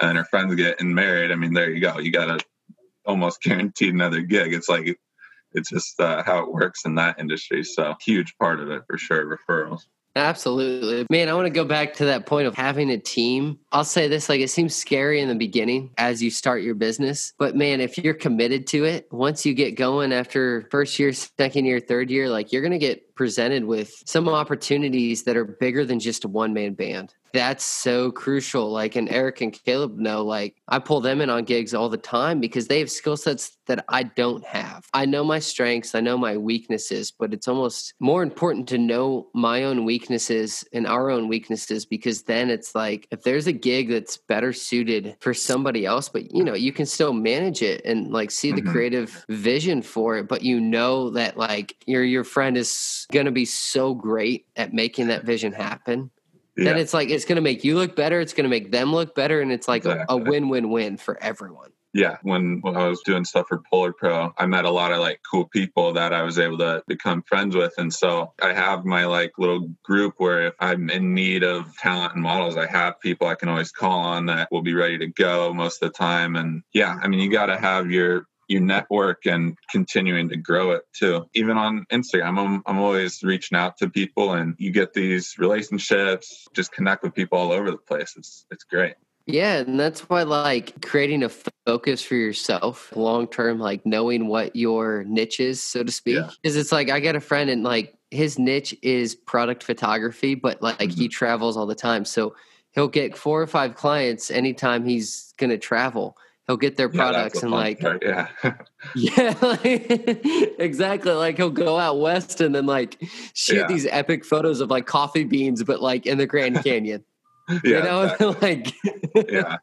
and 0.00 0.16
her 0.18 0.24
friends 0.24 0.54
getting 0.54 0.94
married, 0.94 1.32
I 1.32 1.34
mean, 1.34 1.52
there 1.52 1.70
you 1.70 1.80
go. 1.80 1.98
You 1.98 2.12
got 2.12 2.30
a 2.30 2.38
almost 3.04 3.42
guaranteed 3.42 3.92
another 3.92 4.20
gig. 4.20 4.54
It's 4.54 4.68
like 4.68 5.00
it's 5.52 5.70
just 5.70 5.98
uh, 6.00 6.22
how 6.22 6.40
it 6.40 6.52
works 6.52 6.84
in 6.84 6.94
that 6.96 7.18
industry. 7.18 7.64
So 7.64 7.94
huge 8.00 8.36
part 8.38 8.60
of 8.60 8.70
it 8.70 8.82
for 8.86 8.98
sure. 8.98 9.24
Referrals. 9.26 9.82
absolutely 10.14 11.06
man 11.10 11.28
i 11.28 11.34
want 11.34 11.44
to 11.44 11.50
go 11.50 11.64
back 11.64 11.92
to 11.92 12.06
that 12.06 12.24
point 12.24 12.46
of 12.46 12.54
having 12.54 12.90
a 12.90 12.96
team 12.96 13.58
i'll 13.70 13.84
say 13.84 14.08
this 14.08 14.30
like 14.30 14.40
it 14.40 14.48
seems 14.48 14.74
scary 14.74 15.20
in 15.20 15.28
the 15.28 15.34
beginning 15.34 15.90
as 15.98 16.22
you 16.22 16.30
start 16.30 16.62
your 16.62 16.74
business 16.74 17.34
but 17.38 17.54
man 17.54 17.82
if 17.82 17.98
you're 17.98 18.14
committed 18.14 18.66
to 18.66 18.84
it 18.84 19.06
once 19.12 19.44
you 19.44 19.52
get 19.52 19.76
going 19.76 20.14
after 20.14 20.66
first 20.70 20.98
year 20.98 21.12
second 21.12 21.66
year 21.66 21.80
third 21.80 22.10
year 22.10 22.30
like 22.30 22.50
you're 22.50 22.62
going 22.62 22.72
to 22.72 22.78
get 22.78 23.05
presented 23.16 23.64
with 23.64 23.92
some 24.06 24.28
opportunities 24.28 25.24
that 25.24 25.36
are 25.36 25.44
bigger 25.44 25.84
than 25.84 25.98
just 25.98 26.24
a 26.24 26.28
one 26.28 26.52
man 26.54 26.74
band. 26.74 27.14
That's 27.32 27.64
so 27.64 28.10
crucial. 28.12 28.70
Like 28.70 28.96
and 28.96 29.08
eric 29.10 29.40
and 29.40 29.52
caleb 29.52 29.98
know 29.98 30.22
like 30.24 30.56
i 30.68 30.78
pull 30.78 31.00
them 31.00 31.20
in 31.20 31.28
on 31.30 31.44
gigs 31.44 31.74
all 31.74 31.88
the 31.88 31.96
time 31.96 32.40
because 32.40 32.66
they 32.68 32.78
have 32.78 32.90
skill 32.90 33.16
sets 33.16 33.56
that 33.66 33.84
i 33.88 34.02
don't 34.04 34.44
have. 34.44 34.86
I 34.94 35.06
know 35.06 35.24
my 35.24 35.38
strengths 35.38 35.94
i 35.94 36.00
know 36.00 36.16
my 36.16 36.36
weaknesses 36.36 37.12
but 37.12 37.32
it's 37.34 37.48
almost 37.48 37.94
more 38.00 38.22
important 38.22 38.68
to 38.68 38.78
know 38.78 39.28
my 39.34 39.64
own 39.64 39.84
weaknesses 39.84 40.64
and 40.72 40.86
our 40.86 41.10
own 41.10 41.28
weaknesses 41.28 41.84
because 41.84 42.22
then 42.22 42.48
it's 42.50 42.74
like 42.74 43.06
if 43.10 43.22
there's 43.22 43.46
a 43.46 43.52
gig 43.52 43.88
that's 43.90 44.16
better 44.16 44.52
suited 44.52 45.16
for 45.20 45.34
somebody 45.34 45.84
else 45.86 46.08
but 46.08 46.32
you 46.34 46.44
know 46.44 46.54
you 46.54 46.72
can 46.72 46.86
still 46.86 47.12
manage 47.12 47.62
it 47.62 47.84
and 47.84 48.12
like 48.12 48.30
see 48.30 48.52
the 48.52 48.62
Mhm. 48.62 48.70
creative 48.72 49.24
vision 49.28 49.82
for 49.82 50.16
it 50.18 50.28
but 50.28 50.42
you 50.42 50.60
know 50.60 51.10
that 51.10 51.36
like 51.36 51.76
your 51.86 52.04
your 52.04 52.24
friend 52.24 52.56
is 52.56 53.05
going 53.06 53.26
to 53.26 53.32
be 53.32 53.44
so 53.44 53.94
great 53.94 54.46
at 54.56 54.72
making 54.72 55.08
that 55.08 55.24
vision 55.24 55.52
happen 55.52 56.10
then 56.56 56.76
Yeah. 56.76 56.82
it's 56.82 56.94
like 56.94 57.10
it's 57.10 57.24
going 57.26 57.36
to 57.36 57.42
make 57.42 57.64
you 57.64 57.74
look 57.76 57.94
better 57.96 58.20
it's 58.20 58.32
going 58.32 58.44
to 58.44 58.50
make 58.50 58.70
them 58.70 58.92
look 58.92 59.14
better 59.14 59.40
and 59.40 59.52
it's 59.52 59.68
like 59.68 59.84
a, 59.84 60.04
a 60.08 60.16
win-win-win 60.16 60.96
for 60.96 61.22
everyone 61.22 61.70
yeah 61.92 62.16
when, 62.22 62.60
when 62.62 62.76
i 62.76 62.86
was 62.88 63.00
doing 63.02 63.24
stuff 63.24 63.46
for 63.48 63.62
polar 63.70 63.92
pro 63.92 64.32
i 64.38 64.46
met 64.46 64.64
a 64.64 64.70
lot 64.70 64.90
of 64.92 64.98
like 64.98 65.20
cool 65.30 65.46
people 65.48 65.92
that 65.92 66.12
i 66.12 66.22
was 66.22 66.38
able 66.38 66.58
to 66.58 66.82
become 66.86 67.22
friends 67.22 67.54
with 67.54 67.72
and 67.78 67.92
so 67.92 68.32
i 68.42 68.52
have 68.52 68.84
my 68.84 69.04
like 69.04 69.32
little 69.38 69.68
group 69.82 70.14
where 70.16 70.46
if 70.48 70.54
i'm 70.60 70.88
in 70.90 71.14
need 71.14 71.42
of 71.44 71.76
talent 71.76 72.14
and 72.14 72.22
models 72.22 72.56
i 72.56 72.66
have 72.66 72.98
people 73.00 73.26
i 73.26 73.34
can 73.34 73.48
always 73.48 73.70
call 73.70 74.00
on 74.00 74.26
that 74.26 74.48
will 74.50 74.62
be 74.62 74.74
ready 74.74 74.96
to 74.98 75.06
go 75.06 75.52
most 75.52 75.82
of 75.82 75.92
the 75.92 75.96
time 75.96 76.36
and 76.36 76.62
yeah 76.72 76.98
i 77.02 77.08
mean 77.08 77.20
you 77.20 77.30
got 77.30 77.46
to 77.46 77.58
have 77.58 77.90
your 77.90 78.26
your 78.48 78.60
network 78.60 79.26
and 79.26 79.56
continuing 79.70 80.28
to 80.28 80.36
grow 80.36 80.70
it 80.72 80.82
too. 80.92 81.28
Even 81.34 81.56
on 81.56 81.84
Instagram, 81.92 82.38
I'm, 82.38 82.62
I'm 82.66 82.78
always 82.78 83.22
reaching 83.22 83.56
out 83.58 83.76
to 83.78 83.90
people 83.90 84.32
and 84.34 84.54
you 84.58 84.70
get 84.70 84.92
these 84.94 85.34
relationships, 85.38 86.46
just 86.54 86.72
connect 86.72 87.02
with 87.02 87.14
people 87.14 87.38
all 87.38 87.52
over 87.52 87.70
the 87.70 87.76
place. 87.76 88.14
It's, 88.16 88.46
it's 88.50 88.64
great. 88.64 88.94
yeah 89.26 89.56
and 89.58 89.78
that's 89.80 90.08
why 90.08 90.22
like 90.22 90.80
creating 90.86 91.24
a 91.24 91.28
focus 91.66 92.00
for 92.02 92.14
yourself 92.14 92.94
long 92.94 93.26
term 93.26 93.58
like 93.58 93.84
knowing 93.84 94.28
what 94.28 94.54
your 94.54 95.02
niche 95.04 95.40
is 95.40 95.60
so 95.60 95.82
to 95.82 95.90
speak 95.90 96.14
Yeah. 96.16 96.30
because 96.40 96.54
it's 96.56 96.70
like 96.70 96.90
i 96.90 97.00
got 97.00 97.16
a 97.16 97.20
friend 97.20 97.50
and 97.50 97.64
like 97.64 97.94
his 98.12 98.38
niche 98.38 98.72
is 98.82 99.16
product 99.16 99.64
photography 99.64 100.36
but 100.36 100.62
like 100.62 100.78
Mm-hmm. 100.78 101.00
he 101.00 101.08
travels 101.08 101.56
all 101.56 101.66
the 101.66 101.74
time 101.74 102.04
so 102.04 102.36
he'll 102.70 102.86
get 102.86 103.16
four 103.16 103.42
or 103.42 103.48
five 103.48 103.74
clients 103.74 104.30
anytime 104.30 104.84
he's 104.86 105.34
going 105.38 105.50
to 105.50 105.58
travel 105.58 106.16
he'll 106.46 106.56
get 106.56 106.76
their 106.76 106.88
products 106.88 107.40
the 107.40 107.46
and 107.46 107.54
like 107.54 107.80
part. 107.80 108.02
yeah. 108.04 108.28
Yeah, 108.94 109.34
like, 109.42 109.64
exactly. 110.58 111.12
Like 111.12 111.36
he'll 111.36 111.50
go 111.50 111.78
out 111.78 111.98
west 111.98 112.40
and 112.40 112.54
then 112.54 112.66
like 112.66 112.98
shoot 113.34 113.56
Yeah. 113.56 113.66
these 113.66 113.86
epic 113.86 114.24
photos 114.24 114.60
of 114.60 114.70
like 114.70 114.86
coffee 114.86 115.24
beans, 115.24 115.62
but 115.64 115.82
like 115.82 116.06
in 116.06 116.18
the 116.18 116.26
Grand 116.26 116.62
Canyon. 116.62 117.04
yeah. 117.48 117.58
you 117.64 117.82
know, 117.82 118.02
exactly. 118.04 118.36
like 118.40 118.74
yeah. 119.30 119.56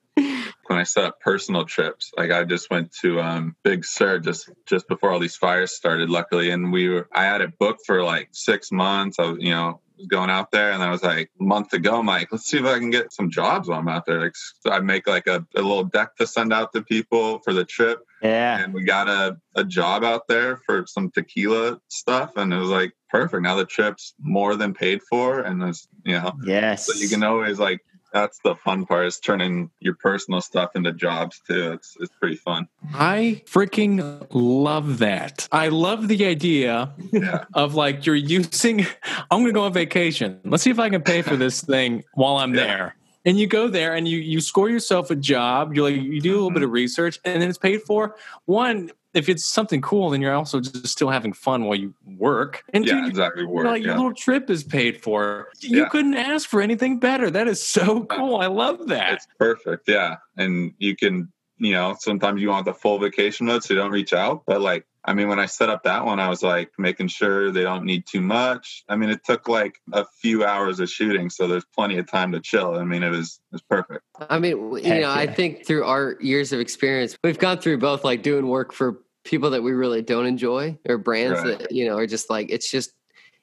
when 0.67 0.79
I 0.79 0.83
set 0.83 1.03
up 1.05 1.19
personal 1.19 1.65
trips. 1.65 2.11
Like 2.17 2.31
I 2.31 2.43
just 2.43 2.69
went 2.69 2.93
to 3.01 3.19
um, 3.19 3.55
Big 3.63 3.83
Sur 3.85 4.19
just 4.19 4.49
just 4.65 4.87
before 4.87 5.11
all 5.11 5.19
these 5.19 5.35
fires 5.35 5.71
started, 5.73 6.09
luckily, 6.09 6.51
and 6.51 6.71
we 6.71 6.89
were 6.89 7.07
I 7.13 7.23
had 7.25 7.41
it 7.41 7.57
booked 7.59 7.85
for 7.85 8.03
like 8.03 8.29
six 8.31 8.71
months. 8.71 9.19
I 9.19 9.25
was, 9.25 9.37
you 9.39 9.51
know, 9.51 9.81
going 10.07 10.29
out 10.29 10.51
there 10.51 10.71
and 10.71 10.81
I 10.83 10.89
was 10.89 11.03
like 11.03 11.29
a 11.39 11.43
month 11.43 11.73
ago, 11.73 11.99
I'm 11.99 12.05
like, 12.05 12.29
let's 12.31 12.45
see 12.45 12.57
if 12.57 12.65
I 12.65 12.79
can 12.79 12.89
get 12.89 13.13
some 13.13 13.29
jobs 13.29 13.67
while 13.67 13.79
I'm 13.79 13.87
out 13.87 14.05
there. 14.05 14.21
Like 14.21 14.35
so 14.35 14.71
I 14.71 14.79
make 14.79 15.07
like 15.07 15.27
a, 15.27 15.45
a 15.55 15.61
little 15.61 15.83
deck 15.85 16.15
to 16.17 16.27
send 16.27 16.51
out 16.53 16.73
to 16.73 16.81
people 16.81 17.39
for 17.39 17.53
the 17.53 17.65
trip. 17.65 17.99
Yeah. 18.21 18.59
And 18.63 18.73
we 18.73 18.83
got 18.83 19.07
a, 19.07 19.37
a 19.55 19.63
job 19.63 20.03
out 20.03 20.27
there 20.27 20.57
for 20.65 20.85
some 20.87 21.11
tequila 21.11 21.79
stuff 21.89 22.37
and 22.37 22.53
it 22.53 22.57
was 22.57 22.69
like 22.69 22.93
perfect. 23.09 23.43
Now 23.43 23.55
the 23.55 23.65
trip's 23.65 24.13
more 24.19 24.55
than 24.55 24.73
paid 24.73 25.01
for 25.09 25.41
and 25.41 25.61
it's 25.63 25.87
you 26.03 26.13
know 26.13 26.33
Yes. 26.45 26.85
so 26.87 26.99
you 26.99 27.09
can 27.09 27.23
always 27.23 27.59
like 27.59 27.81
that's 28.13 28.39
the 28.43 28.55
fun 28.55 28.85
part 28.85 29.07
is 29.07 29.19
turning 29.19 29.71
your 29.79 29.95
personal 29.95 30.39
stuff 30.39 30.75
into 30.75 30.93
jobs 30.93 31.41
too. 31.47 31.73
It's 31.73 31.97
it's 31.99 32.13
pretty 32.19 32.35
fun. 32.35 32.67
I 32.93 33.41
freaking 33.45 34.25
love 34.31 34.99
that. 34.99 35.47
I 35.51 35.69
love 35.69 36.07
the 36.07 36.25
idea 36.25 36.93
Yeah. 37.11 37.45
of 37.53 37.73
like 37.75 38.05
you're 38.05 38.15
using 38.15 38.85
I'm 39.31 39.43
to 39.43 39.51
go 39.51 39.63
on 39.63 39.73
vacation. 39.73 40.39
Let's 40.45 40.63
see 40.63 40.69
if 40.69 40.79
I 40.79 40.89
can 40.89 41.01
pay 41.01 41.21
for 41.23 41.35
this 41.35 41.61
thing 41.61 42.03
while 42.13 42.37
I'm 42.37 42.53
Yeah. 42.53 42.65
there. 42.67 42.95
And 43.25 43.39
you 43.39 43.47
go 43.47 43.67
there 43.67 43.95
and 43.95 44.07
you 44.07 44.19
you 44.19 44.39
score 44.41 44.69
yourself 44.69 45.09
a 45.09 45.15
job. 45.15 45.75
You 45.75 45.83
like 45.83 45.95
you 45.95 46.21
do 46.21 46.33
a 46.33 46.35
little 46.35 46.51
bit 46.51 46.63
of 46.63 46.71
research 46.71 47.19
and 47.25 47.41
then 47.41 47.49
it's 47.49 47.57
paid 47.57 47.81
for. 47.81 48.15
One, 48.45 48.91
if 49.13 49.29
it's 49.29 49.45
something 49.45 49.81
cool, 49.81 50.09
then 50.09 50.21
you're 50.21 50.33
also 50.33 50.59
just 50.59 50.87
still 50.87 51.09
having 51.09 51.33
fun 51.33 51.65
while 51.65 51.75
you 51.75 51.93
work. 52.17 52.63
And 52.73 52.85
Yeah, 52.85 53.01
two, 53.01 53.07
exactly. 53.07 53.45
Work. 53.45 53.65
like, 53.65 53.83
your 53.83 53.95
little 53.95 54.13
trip 54.13 54.49
is 54.49 54.63
paid 54.63 55.01
for. 55.01 55.49
You 55.59 55.81
Yeah. 55.81 55.89
couldn't 55.89 56.15
ask 56.15 56.49
for 56.49 56.61
anything 56.61 56.99
better. 56.99 57.29
That 57.29 57.47
is 57.47 57.61
so 57.61 58.05
cool. 58.05 58.37
I 58.37 58.47
love 58.47 58.87
that. 58.87 59.13
It's 59.13 59.27
perfect. 59.37 59.87
Yeah. 59.87 60.15
And 60.37 60.73
you 60.79 60.95
can, 60.95 61.31
you 61.57 61.73
know, 61.73 61.95
sometimes 61.99 62.41
you 62.41 62.49
want 62.49 62.65
the 62.65 62.73
full 62.73 62.97
vacation 62.99 63.45
mode 63.45 63.63
so 63.63 63.73
you 63.73 63.79
don't 63.79 63.91
reach 63.91 64.13
out. 64.13 64.43
But 64.47 64.61
like, 64.61 64.85
I 65.05 65.13
mean, 65.13 65.27
when 65.27 65.39
I 65.39 65.47
set 65.47 65.69
up 65.69 65.83
that 65.83 66.05
one, 66.05 66.19
I 66.19 66.29
was 66.29 66.41
like 66.41 66.71
making 66.77 67.09
sure 67.09 67.51
they 67.51 67.63
don't 67.63 67.83
need 67.83 68.05
too 68.05 68.21
much. 68.21 68.83
I 68.87 68.95
mean, 68.95 69.09
it 69.09 69.25
took 69.25 69.47
like 69.47 69.79
a 69.91 70.05
few 70.21 70.45
hours 70.45 70.79
of 70.79 70.89
shooting, 70.89 71.29
so 71.29 71.47
there's 71.47 71.65
plenty 71.75 71.97
of 71.97 72.09
time 72.09 72.31
to 72.31 72.39
chill. 72.39 72.75
I 72.75 72.85
mean, 72.85 73.03
it 73.03 73.09
was 73.09 73.41
it 73.51 73.55
was 73.55 73.61
perfect. 73.61 74.03
I 74.29 74.39
mean, 74.39 74.57
you 74.77 74.81
Heck 74.81 75.01
know, 75.01 75.11
I 75.11 75.27
think 75.27 75.65
through 75.65 75.83
our 75.83 76.15
years 76.21 76.53
of 76.53 76.59
experience, 76.59 77.17
we've 77.23 77.39
gone 77.39 77.59
through 77.59 77.79
both 77.79 78.03
like 78.03 78.23
doing 78.23 78.47
work 78.47 78.71
for 78.71 79.01
people 79.25 79.49
that 79.51 79.63
we 79.63 79.71
really 79.71 80.01
don't 80.01 80.25
enjoy 80.25 80.77
or 80.87 80.97
brands 80.97 81.39
Right. 81.39 81.59
that, 81.59 81.71
you 81.71 81.85
know, 81.87 81.97
are 81.97 82.07
just 82.07 82.29
like, 82.29 82.49
it's 82.49 82.69
just, 82.69 82.91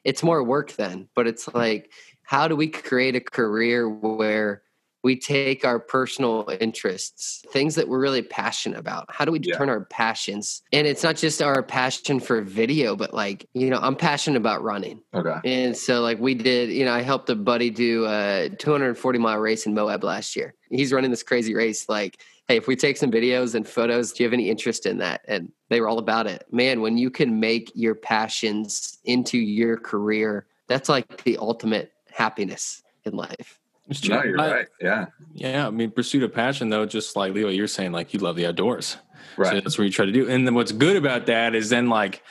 it's 0.05 0.23
more 0.23 0.43
work 0.43 0.73
then. 0.73 1.09
But 1.15 1.27
it's 1.27 1.49
like, 1.49 1.91
how 2.23 2.49
do 2.49 2.57
we 2.57 2.69
create 2.69 3.17
a 3.17 3.21
career 3.21 3.89
where 3.89 4.63
we 5.03 5.17
take 5.17 5.65
our 5.65 5.79
personal 5.79 6.49
interests, 6.61 7.43
things 7.53 7.75
that 7.75 7.89
we're 7.89 8.01
really 8.01 8.23
passionate 8.23 8.79
about? 8.79 9.07
How 9.09 9.25
do 9.25 9.33
we 9.33 9.41
Yeah. 9.43 9.57
turn 9.57 9.69
our 9.69 9.85
passions? 9.85 10.63
And 10.73 10.87
it's 10.87 11.03
not 11.03 11.17
just 11.17 11.41
our 11.41 11.63
passion 11.63 12.21
for 12.21 12.43
video, 12.43 12.97
but 12.97 13.15
like, 13.15 13.47
you 13.55 13.71
know, 13.71 13.79
I'm 13.81 13.97
passionate 13.97 14.37
about 14.37 14.63
running. 14.63 15.03
Okay. 15.15 15.37
And 15.45 15.77
so, 15.77 16.01
like, 16.01 16.19
we 16.19 16.35
did, 16.35 16.71
you 16.71 16.85
know, 16.85 16.93
I 16.93 17.03
helped 17.03 17.31
a 17.31 17.35
buddy 17.35 17.71
do 17.71 18.07
a 18.07 18.51
240 18.59 19.19
mile 19.19 19.39
race 19.39 19.67
in 19.67 19.75
Moab 19.75 20.05
last 20.05 20.37
year. 20.37 20.55
He's 20.71 20.93
running 20.93 21.11
this 21.11 21.23
crazy 21.23 21.55
race. 21.55 21.89
Like, 21.89 22.23
hey, 22.49 22.57
if 22.57 22.67
we 22.67 22.75
take 22.75 22.97
some 22.97 23.11
videos 23.11 23.55
and 23.55 23.67
photos, 23.67 24.13
do 24.13 24.23
you 24.23 24.27
have 24.27 24.35
any 24.35 24.51
interest 24.51 24.85
in 24.85 24.99
that? 24.99 25.21
And 25.29 25.53
they 25.69 25.81
were 25.81 25.89
all 25.89 25.99
about 25.99 26.27
it. 26.27 26.45
Man, 26.51 26.81
when 26.81 26.99
you 26.99 27.11
can 27.11 27.39
make 27.39 27.71
your 27.75 27.95
passions 27.95 28.99
into 29.05 29.39
your 29.39 29.77
career, 29.77 30.47
that's 30.67 30.89
like 30.89 31.23
the 31.23 31.39
ultimate 31.39 31.93
happiness 32.13 32.83
in 33.05 33.15
life. 33.15 33.60
No, 34.09 34.23
you're 34.23 34.41
I- 34.41 34.53
right. 34.53 34.67
Yeah. 34.81 35.07
Yeah, 35.35 35.67
I 35.67 35.71
mean, 35.71 35.91
pursuit 35.91 36.23
of 36.23 36.33
passion, 36.35 36.69
though, 36.69 36.87
just 36.87 37.17
like 37.17 37.33
Levi, 37.35 37.51
you're 37.51 37.67
saying, 37.67 37.93
like 37.93 38.13
you 38.15 38.21
love 38.21 38.37
the 38.37 38.47
outdoors. 38.47 38.97
So 39.37 39.43
Right. 39.43 39.63
that's 39.65 39.79
what 39.79 39.85
you 39.85 39.91
try 39.91 40.07
to 40.07 40.13
do. 40.13 40.29
And 40.29 40.47
then 40.47 40.55
what's 40.55 40.73
good 40.73 40.97
about 40.97 41.27
that 41.27 41.55
is 41.55 41.69
then 41.71 41.89
like 41.89 42.23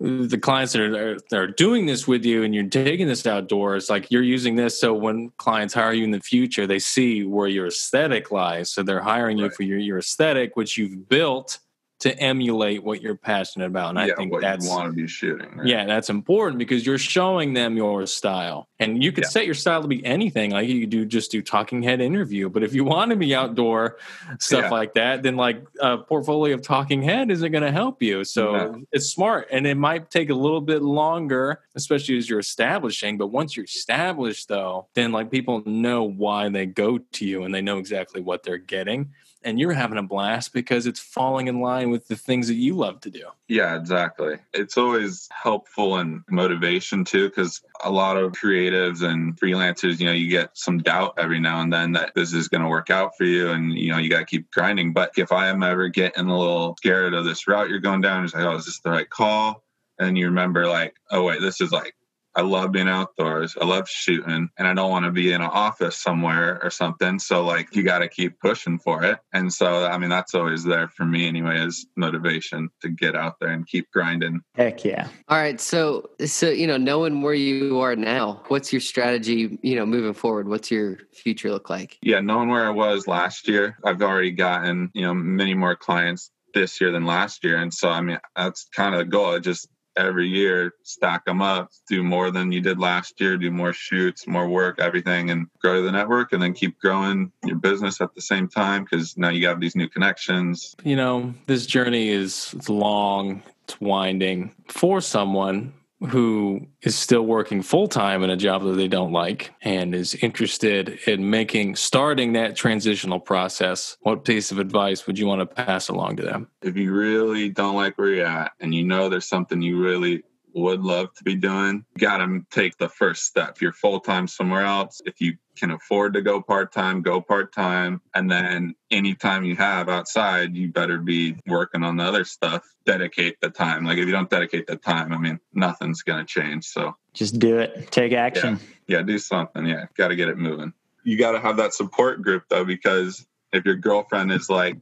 the 0.00 0.36
clients 0.38 0.72
that 0.72 0.82
are, 0.82 1.16
that 1.30 1.38
are 1.38 1.46
doing 1.46 1.86
this 1.86 2.08
with 2.08 2.24
you 2.24 2.42
and 2.42 2.54
you're 2.54 2.66
taking 2.68 3.06
this 3.06 3.26
outdoors, 3.26 3.88
like 3.88 4.10
you're 4.10 4.22
using 4.22 4.56
this. 4.56 4.78
So 4.78 4.92
when 4.94 5.30
clients 5.38 5.74
hire 5.74 5.92
you 5.92 6.04
in 6.04 6.10
the 6.10 6.20
future, 6.20 6.66
they 6.66 6.78
see 6.80 7.24
where 7.24 7.48
your 7.48 7.66
aesthetic 7.68 8.30
lies. 8.32 8.70
So 8.70 8.82
they're 8.82 9.00
hiring 9.02 9.38
you 9.38 9.48
for 9.50 9.62
your, 9.62 9.78
your 9.78 9.98
aesthetic, 9.98 10.56
which 10.56 10.76
you've 10.76 11.08
built 11.08 11.58
to 12.02 12.18
emulate 12.18 12.82
what 12.82 13.00
you're 13.00 13.14
passionate 13.16 13.66
about. 13.66 13.90
And 13.90 13.98
yeah, 14.08 14.12
I 14.12 14.16
think 14.16 14.32
what 14.32 14.40
that's 14.40 14.64
you 14.64 14.70
want 14.72 14.90
to 14.90 14.92
be 14.92 15.06
shooting. 15.06 15.56
right? 15.56 15.66
yeah, 15.68 15.86
that's 15.86 16.10
important 16.10 16.58
because 16.58 16.84
you're 16.84 16.98
showing 16.98 17.52
them 17.52 17.76
your 17.76 18.08
style. 18.08 18.66
And 18.80 19.00
you 19.04 19.12
could 19.12 19.22
Yeah. 19.22 19.28
set 19.30 19.46
your 19.46 19.54
style 19.54 19.82
to 19.82 19.86
be 19.86 20.04
anything. 20.04 20.50
Like 20.50 20.68
you 20.68 20.84
do 20.88 21.04
just 21.06 21.30
do 21.30 21.40
talking 21.42 21.80
head 21.80 22.00
interview. 22.00 22.48
But 22.48 22.64
if 22.64 22.74
you 22.74 22.82
want 22.82 23.10
to 23.12 23.16
be 23.16 23.36
outdoor 23.36 23.98
stuff 24.40 24.64
Yeah. 24.64 24.70
like 24.70 24.94
that, 24.94 25.22
then 25.22 25.36
like 25.36 25.64
a 25.80 25.98
portfolio 25.98 26.56
of 26.56 26.62
talking 26.62 27.02
head 27.02 27.30
isn't 27.30 27.52
going 27.52 27.62
to 27.62 27.70
help 27.70 28.02
you. 28.02 28.24
So 28.24 28.82
it's 28.90 29.06
smart. 29.06 29.46
And 29.52 29.64
it 29.64 29.76
might 29.76 30.10
take 30.10 30.30
a 30.30 30.34
little 30.34 30.60
bit 30.60 30.82
longer, 30.82 31.60
especially 31.76 32.18
as 32.18 32.28
you're 32.28 32.40
establishing. 32.40 33.16
But 33.16 33.28
once 33.28 33.56
you're 33.56 33.64
established 33.64 34.48
though, 34.48 34.88
then 34.94 35.12
like 35.12 35.30
people 35.30 35.62
know 35.66 36.02
why 36.02 36.48
they 36.48 36.66
go 36.66 36.98
to 36.98 37.24
you 37.24 37.44
and 37.44 37.54
they 37.54 37.62
know 37.62 37.78
exactly 37.78 38.20
what 38.20 38.42
they're 38.42 38.58
getting. 38.58 39.10
And 39.44 39.58
you're 39.58 39.72
having 39.72 39.98
a 39.98 40.02
blast 40.02 40.52
because 40.52 40.86
it's 40.86 41.00
falling 41.00 41.48
in 41.48 41.60
line 41.60 41.90
with 41.90 42.06
the 42.06 42.16
things 42.16 42.48
that 42.48 42.54
you 42.54 42.74
love 42.74 43.00
to 43.00 43.10
do. 43.10 43.24
Yeah, 43.48 43.76
exactly. 43.76 44.36
It's 44.52 44.78
always 44.78 45.28
helpful 45.32 45.96
and 45.96 46.22
motivation 46.30 47.04
too, 47.04 47.28
because 47.28 47.60
a 47.82 47.90
lot 47.90 48.16
of 48.16 48.32
creatives 48.32 49.02
and 49.02 49.38
freelancers, 49.38 49.98
you 50.00 50.06
know, 50.06 50.12
you 50.12 50.28
get 50.28 50.50
some 50.54 50.78
doubt 50.78 51.14
every 51.18 51.40
now 51.40 51.60
and 51.60 51.72
then 51.72 51.92
that 51.92 52.12
this 52.14 52.32
is 52.32 52.48
going 52.48 52.62
to 52.62 52.68
work 52.68 52.90
out 52.90 53.16
for 53.16 53.24
you, 53.24 53.50
and 53.50 53.76
you 53.76 53.90
know, 53.90 53.98
you 53.98 54.08
got 54.08 54.20
to 54.20 54.24
keep 54.24 54.50
grinding. 54.50 54.92
But 54.92 55.12
if 55.16 55.32
I 55.32 55.48
am 55.48 55.62
ever 55.62 55.88
getting 55.88 56.28
a 56.28 56.38
little 56.38 56.76
scared 56.76 57.14
of 57.14 57.24
this 57.24 57.48
route 57.48 57.68
you're 57.68 57.80
going 57.80 58.00
down, 58.00 58.24
it's 58.24 58.34
like, 58.34 58.44
oh, 58.44 58.56
is 58.56 58.66
this 58.66 58.80
the 58.80 58.90
right 58.90 59.10
call? 59.10 59.64
And 59.98 60.16
you 60.16 60.26
remember, 60.26 60.66
like, 60.66 60.94
oh 61.10 61.24
wait, 61.24 61.40
this 61.40 61.60
is 61.60 61.72
like. 61.72 61.94
I 62.34 62.42
love 62.42 62.72
being 62.72 62.88
outdoors. 62.88 63.56
I 63.60 63.64
love 63.64 63.88
shooting 63.88 64.48
and 64.56 64.68
I 64.68 64.74
don't 64.74 64.90
want 64.90 65.04
to 65.04 65.10
be 65.10 65.32
in 65.32 65.40
an 65.40 65.50
office 65.50 65.98
somewhere 65.98 66.62
or 66.62 66.70
something. 66.70 67.18
So 67.18 67.44
like 67.44 67.74
you 67.74 67.82
got 67.82 67.98
to 67.98 68.08
keep 68.08 68.40
pushing 68.40 68.78
for 68.78 69.04
it. 69.04 69.18
And 69.32 69.52
so 69.52 69.86
I 69.86 69.98
mean 69.98 70.10
that's 70.10 70.34
always 70.34 70.64
there 70.64 70.88
for 70.88 71.04
me 71.04 71.28
anyway 71.28 71.58
is 71.64 71.86
motivation 71.96 72.70
to 72.80 72.88
get 72.88 73.14
out 73.14 73.36
there 73.40 73.50
and 73.50 73.66
keep 73.66 73.90
grinding. 73.90 74.40
Heck 74.54 74.84
yeah. 74.84 75.08
All 75.28 75.38
right. 75.38 75.60
So, 75.60 76.10
so, 76.24 76.48
you 76.48 76.66
know, 76.66 76.76
knowing 76.76 77.22
where 77.22 77.34
you 77.34 77.80
are 77.80 77.96
now, 77.96 78.42
what's 78.48 78.72
your 78.72 78.80
strategy, 78.80 79.58
you 79.62 79.76
know, 79.76 79.86
moving 79.86 80.14
forward? 80.14 80.48
What's 80.48 80.70
your 80.70 80.98
future 81.12 81.50
look 81.50 81.70
like? 81.70 81.98
Yeah, 82.02 82.20
knowing 82.20 82.48
where 82.48 82.66
I 82.66 82.70
was 82.70 83.06
last 83.06 83.48
year, 83.48 83.78
I've 83.84 84.02
already 84.02 84.30
gotten, 84.30 84.90
you 84.94 85.02
know, 85.02 85.14
many 85.14 85.54
more 85.54 85.76
clients 85.76 86.30
this 86.54 86.80
year 86.80 86.92
than 86.92 87.04
last 87.04 87.44
year. 87.44 87.56
And 87.56 87.72
so 87.72 87.88
I 87.88 88.00
mean 88.00 88.18
that's 88.36 88.66
kind 88.74 88.94
of 88.94 88.98
the 89.00 89.04
goal. 89.04 89.38
Just 89.40 89.68
every 89.96 90.28
year 90.28 90.74
stack 90.82 91.24
them 91.24 91.42
up, 91.42 91.70
do 91.88 92.02
more 92.02 92.30
than 92.30 92.52
you 92.52 92.60
did 92.60 92.78
last 92.78 93.20
year, 93.20 93.36
do 93.36 93.50
more 93.50 93.72
shoots, 93.72 94.26
more 94.26 94.48
work, 94.48 94.80
everything, 94.80 95.30
and 95.30 95.46
grow 95.60 95.82
the 95.82 95.92
network, 95.92 96.32
and 96.32 96.42
then 96.42 96.52
keep 96.52 96.78
growing 96.78 97.30
your 97.44 97.56
business 97.56 98.00
at 98.00 98.14
the 98.14 98.20
same 98.22 98.48
time 98.48 98.84
because 98.84 99.16
now 99.16 99.28
you 99.28 99.46
have 99.46 99.60
these 99.60 99.76
new 99.76 99.88
connections. 99.88 100.74
you 100.84 100.96
know 100.96 101.34
this 101.46 101.66
journey 101.66 102.08
is 102.08 102.54
it's 102.56 102.68
long 102.68 103.42
it's 103.64 103.80
winding 103.80 104.54
for 104.68 105.00
someone 105.00 105.72
who 106.08 106.66
is 106.82 106.96
still 106.96 107.22
working 107.22 107.62
full 107.62 107.86
time 107.86 108.22
in 108.22 108.30
a 108.30 108.36
job 108.36 108.62
that 108.64 108.72
they 108.72 108.88
don't 108.88 109.12
like 109.12 109.52
and 109.62 109.94
is 109.94 110.14
interested 110.16 110.98
in 111.06 111.30
making 111.30 111.76
starting 111.76 112.32
that 112.32 112.56
transitional 112.56 113.20
process 113.20 113.96
what 114.00 114.24
piece 114.24 114.50
of 114.50 114.58
advice 114.58 115.06
would 115.06 115.18
you 115.18 115.26
want 115.26 115.40
to 115.40 115.46
pass 115.46 115.88
along 115.88 116.16
to 116.16 116.22
them? 116.22 116.48
If 116.62 116.76
you 116.76 116.92
really 116.92 117.48
don't 117.48 117.76
like 117.76 117.96
where 117.98 118.08
you're 118.08 118.26
at, 118.26 118.52
and 118.60 118.74
you 118.74 118.84
know 118.84 119.08
there's 119.08 119.28
something 119.28 119.62
you 119.62 119.80
really 119.80 120.24
would 120.54 120.80
love 120.82 121.12
to 121.14 121.24
be 121.24 121.34
doing, 121.34 121.84
got 121.98 122.18
to 122.18 122.44
take 122.50 122.76
the 122.78 122.88
first 122.88 123.24
step. 123.24 123.60
You're 123.60 123.72
full 123.72 124.00
time 124.00 124.26
somewhere 124.26 124.64
else. 124.64 125.00
If 125.04 125.20
you 125.20 125.36
can 125.56 125.70
afford 125.70 126.14
to 126.14 126.22
go 126.22 126.40
part 126.40 126.72
time, 126.72 127.02
go 127.02 127.20
part 127.20 127.52
time. 127.52 128.00
And 128.14 128.30
then 128.30 128.74
anytime 128.90 129.44
you 129.44 129.56
have 129.56 129.88
outside, 129.88 130.54
you 130.56 130.68
better 130.68 130.98
be 130.98 131.36
working 131.46 131.82
on 131.82 131.96
the 131.96 132.04
other 132.04 132.24
stuff. 132.24 132.64
Dedicate 132.86 133.40
the 133.40 133.50
time. 133.50 133.84
Like 133.84 133.98
if 133.98 134.06
you 134.06 134.12
don't 134.12 134.30
dedicate 134.30 134.66
the 134.66 134.76
time, 134.76 135.12
I 135.12 135.18
mean, 135.18 135.40
nothing's 135.52 136.02
going 136.02 136.24
to 136.24 136.26
change. 136.26 136.64
So 136.66 136.96
Just 137.12 137.38
do 137.38 137.58
it. 137.58 137.90
Take 137.90 138.12
action. 138.12 138.58
yeah, 138.86 139.02
do 139.02 139.18
something. 139.18 139.66
Yeah, 139.66 139.86
got 139.96 140.08
to 140.08 140.16
get 140.16 140.28
it 140.28 140.38
moving. 140.38 140.72
You 141.04 141.18
got 141.18 141.32
to 141.32 141.40
have 141.40 141.56
that 141.56 141.74
support 141.74 142.22
group 142.22 142.44
though, 142.48 142.64
because 142.64 143.26
if 143.52 143.64
your 143.64 143.76
girlfriend 143.76 144.32
is 144.32 144.48
like 144.48 144.78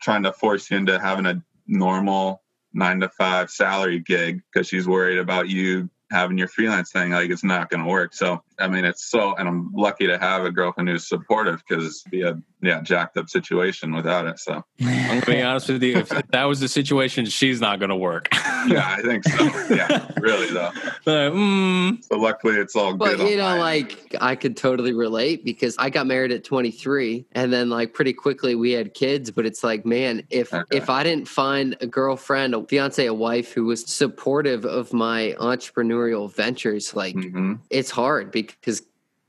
trying 0.00 0.22
to 0.22 0.32
force 0.32 0.70
you 0.70 0.76
into 0.76 0.98
having 0.98 1.26
a 1.26 1.42
normal 1.66 2.42
nine 2.74 3.00
to 3.00 3.08
five 3.08 3.50
salary 3.50 4.00
gig 4.00 4.42
because 4.52 4.66
she's 4.68 4.86
worried 4.86 5.18
about 5.18 5.48
you 5.48 5.88
having 6.10 6.38
your 6.38 6.48
freelance 6.48 6.92
thing, 6.92 7.10
like 7.10 7.30
it's 7.30 7.44
not 7.44 7.70
going 7.70 7.82
to 7.82 7.90
work. 7.90 8.14
So 8.14 8.42
I 8.58 8.68
mean, 8.68 8.84
it's 8.84 9.04
so, 9.10 9.34
and 9.36 9.48
I'm 9.48 9.72
lucky 9.74 10.06
to 10.06 10.18
have 10.18 10.44
a 10.44 10.50
girlfriend 10.50 10.88
who's 10.88 11.08
supportive 11.08 11.62
because 11.68 12.02
be 12.10 12.22
a 12.22 12.38
yeah 12.62 12.80
jacked 12.80 13.16
up 13.18 13.28
situation 13.28 13.94
without 13.94 14.26
it. 14.26 14.38
So 14.38 14.64
I'm 14.80 15.20
gonna 15.20 15.26
be 15.26 15.42
honest 15.42 15.68
with 15.68 15.82
you. 15.82 15.98
If 15.98 16.08
that 16.30 16.44
was 16.44 16.60
the 16.60 16.68
situation, 16.68 17.26
she's 17.26 17.60
not 17.60 17.80
gonna 17.80 17.96
work. 17.96 18.28
yeah, 18.66 18.96
I 18.98 19.02
think 19.02 19.24
so. 19.24 19.44
Yeah, 19.74 20.08
really 20.20 20.50
though. 20.52 20.70
But, 21.04 21.32
mm, 21.32 22.02
So 22.02 22.16
luckily, 22.16 22.54
it's 22.56 22.74
all 22.74 22.94
But 22.94 23.18
good. 23.18 23.28
you 23.28 23.36
know, 23.36 23.58
like 23.58 24.14
I 24.22 24.34
could 24.36 24.56
totally 24.56 24.94
relate 24.94 25.44
because 25.44 25.76
I 25.78 25.90
got 25.90 26.06
married 26.06 26.32
at 26.32 26.44
23, 26.44 27.26
and 27.32 27.52
then 27.52 27.68
like 27.68 27.92
pretty 27.92 28.14
quickly 28.14 28.54
we 28.54 28.72
had 28.72 28.94
kids. 28.94 29.30
But 29.30 29.44
it's 29.44 29.62
like, 29.62 29.84
man, 29.84 30.22
if 30.30 30.54
Okay. 30.54 30.76
if 30.76 30.88
I 30.88 31.02
didn't 31.02 31.28
find 31.28 31.76
a 31.82 31.86
girlfriend, 31.86 32.54
a 32.54 32.64
fiance, 32.64 33.04
a 33.04 33.12
wife 33.12 33.52
who 33.52 33.64
was 33.66 33.84
supportive 33.84 34.64
of 34.64 34.92
my 34.94 35.34
entrepreneurial 35.40 36.32
ventures, 36.34 36.94
like 36.94 37.14
Mhm. 37.16 37.58
it's 37.68 37.90
hard 37.90 38.30
because 38.30 38.43
Because 38.48 38.82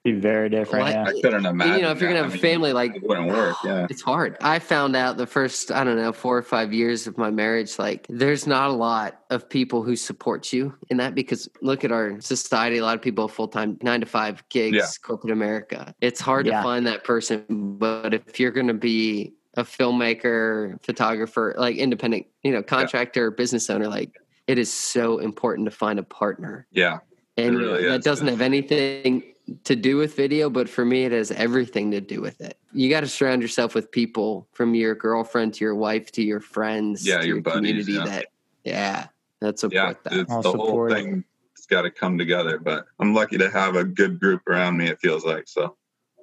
be 0.03 0.11
very 0.11 0.49
different. 0.49 0.85
Like- 0.85 0.93
Yeah. 0.93 1.05
I 1.05 1.19
couldn't 1.19 1.45
imagine. 1.47 1.75
you 1.77 1.81
know 1.81 1.89
if 1.91 1.99
you're 1.99 2.11
that. 2.11 2.17
gonna 2.17 2.23
have 2.25 2.33
I 2.33 2.37
a 2.37 2.41
mean, 2.41 2.41
family, 2.53 2.73
like 2.73 2.95
it 2.95 3.01
wouldn't 3.01 3.27
work. 3.27 3.55
Yeah. 3.63 3.87
it's 3.89 4.03
hard. 4.03 4.37
I 4.39 4.59
found 4.59 4.95
out 4.95 5.17
the 5.17 5.25
first, 5.25 5.71
I 5.71 5.83
don't 5.83 5.95
know, 5.95 6.11
four 6.11 6.37
or 6.37 6.43
five 6.43 6.71
years 6.71 7.07
of 7.07 7.17
my 7.17 7.31
marriage, 7.31 7.79
like 7.79 8.05
there's 8.07 8.45
not 8.45 8.69
a 8.69 8.73
lot 8.73 9.21
of 9.31 9.49
people 9.49 9.81
who 9.81 9.95
support 9.95 10.53
you 10.53 10.75
in 10.91 10.97
that 10.97 11.15
because 11.15 11.49
look 11.63 11.83
at 11.83 11.91
our 11.91 12.21
society. 12.21 12.77
A 12.77 12.83
lot 12.83 12.95
of 12.95 13.01
people 13.01 13.27
full 13.27 13.47
time 13.47 13.79
nine 13.81 13.99
to 14.01 14.05
five 14.05 14.47
gigs, 14.49 14.77
Yeah. 14.77 14.85
corporate 15.01 15.33
America. 15.33 15.95
It's 16.01 16.21
hard 16.21 16.45
Yeah. 16.45 16.57
to 16.57 16.63
find 16.63 16.85
that 16.85 17.03
person. 17.03 17.43
But 17.49 18.13
if 18.13 18.39
you're 18.39 18.51
going 18.51 18.67
to 18.67 18.75
be 18.75 19.33
a 19.57 19.63
filmmaker, 19.63 20.77
photographer, 20.85 21.55
like 21.57 21.77
independent, 21.77 22.27
you 22.43 22.51
know, 22.51 22.61
contractor, 22.61 23.31
business 23.31 23.69
owner, 23.71 23.87
like 23.87 24.11
it 24.47 24.59
is 24.59 24.71
so 24.71 25.17
important 25.17 25.65
to 25.65 25.71
find 25.71 25.97
a 25.97 26.03
partner. 26.03 26.67
Yeah. 26.71 26.99
And 27.37 27.57
really 27.57 27.83
that 27.85 27.99
is. 27.99 28.03
doesn't 28.05 28.27
have 28.27 28.41
anything 28.41 29.23
to 29.65 29.75
do 29.75 29.97
with 29.97 30.15
video, 30.15 30.49
but 30.49 30.67
for 30.69 30.85
me, 30.85 31.03
it 31.03 31.11
has 31.11 31.31
everything 31.31 31.91
to 31.91 32.01
do 32.01 32.21
with 32.21 32.41
it. 32.41 32.57
You 32.73 32.89
got 32.89 33.01
to 33.01 33.07
surround 33.07 33.41
yourself 33.41 33.75
with 33.75 33.91
people 33.91 34.47
from 34.53 34.73
your 34.73 34.95
girlfriend 34.95 35.53
to 35.55 35.65
your 35.65 35.75
wife 35.75 36.11
to 36.13 36.23
your 36.23 36.39
friends, 36.39 37.05
Yeah, 37.05 37.19
to 37.19 37.27
your 37.27 37.41
buddies, 37.41 37.85
community 37.85 37.91
yeah. 37.93 38.05
that, 38.05 38.25
yeah, 38.63 39.07
that's 39.41 39.61
support 39.61 39.97
Yeah. 40.05 40.09
that. 40.11 40.19
It's 40.21 40.31
All 40.31 40.41
the 40.41 40.51
whole 40.53 40.89
thing. 40.89 41.23
It's 41.55 41.67
got 41.67 41.83
to 41.83 41.91
come 41.91 42.17
together. 42.17 42.57
But 42.57 42.85
I'm 42.99 43.13
lucky 43.13 43.37
to 43.37 43.49
have 43.51 43.75
a 43.75 43.83
good 43.83 44.19
group 44.19 44.47
around 44.47 44.77
me. 44.77 44.87
It 44.87 44.99
feels 44.99 45.25
like 45.25 45.47
so. 45.47 45.75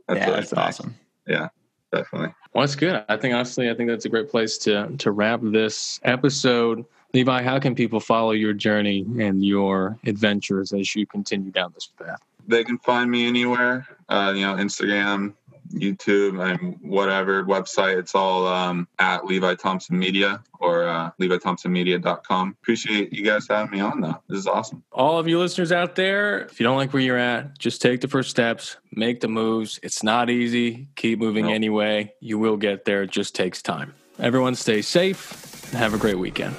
yeah, 0.09 0.31
that's 0.31 0.53
nice. 0.53 0.81
awesome. 0.81 0.95
Yeah, 1.27 1.49
definitely. 1.93 2.35
well, 2.55 2.63
that's 2.63 2.75
good. 2.77 3.05
I 3.09 3.17
think 3.17 3.35
honestly, 3.35 3.71
I 3.71 3.75
think 3.75 3.89
that's 3.89 4.05
a 4.05 4.09
great 4.09 4.31
place 4.31 4.59
to 4.59 4.89
to 4.99 5.11
wrap 5.13 5.41
this 5.43 6.01
episode. 6.03 6.85
Levi, 7.15 7.43
how 7.43 7.59
can 7.59 7.75
people 7.75 8.01
follow 8.01 8.31
your 8.33 8.53
journey 8.55 9.05
and 9.19 9.45
your 9.45 9.99
adventures 10.07 10.73
as 10.73 10.95
you 10.97 11.07
continue 11.07 11.51
down 11.51 11.73
this 11.75 11.89
path? 11.99 12.21
They 12.49 12.65
can 12.65 12.79
find 12.79 13.11
me 13.11 13.27
anywhere. 13.29 13.87
Uh, 14.09 14.33
you 14.35 14.43
know, 14.43 14.55
Instagram, 14.55 15.35
YouTube, 15.73 16.43
and 16.43 16.77
whatever 16.83 17.45
website. 17.45 17.99
It's 17.99 18.15
all 18.15 18.47
um, 18.47 18.89
at 18.99 19.25
Levi 19.27 19.55
Thompson 19.55 19.99
Media 19.99 20.43
or 20.59 20.89
uh, 20.89 21.11
LeviThompsonMedia.com. 21.21 22.57
Appreciate 22.63 23.13
you 23.13 23.25
guys 23.25 23.47
having 23.49 23.71
me 23.71 23.81
on, 23.81 24.01
though. 24.01 24.21
This 24.29 24.39
is 24.41 24.47
awesome. 24.47 24.83
all 24.93 25.19
of 25.19 25.29
you 25.29 25.39
listeners 25.39 25.71
out 25.71 25.95
there, 25.95 26.41
if 26.47 26.59
you 26.59 26.65
don't 26.65 26.77
like 26.77 26.93
where 26.93 27.03
you're 27.03 27.17
at, 27.19 27.59
just 27.59 27.81
take 27.81 28.01
the 28.01 28.09
first 28.09 28.31
steps, 28.31 28.77
make 28.91 29.21
the 29.21 29.29
moves. 29.29 29.79
It's 29.83 30.03
not 30.03 30.31
easy. 30.31 30.89
Keep 30.97 31.19
moving 31.21 31.45
Nope. 31.47 31.55
anyway. 31.55 32.13
You 32.21 32.39
will 32.39 32.57
get 32.57 32.85
there. 32.85 33.03
It 33.05 33.11
just 33.11 33.35
takes 33.35 33.63
time. 33.63 33.95
Everyone 34.19 34.55
stay 34.55 34.83
safe 34.83 35.71
and 35.73 35.79
have 35.79 35.95
a 35.95 35.99
great 35.99 36.19
weekend. 36.19 36.57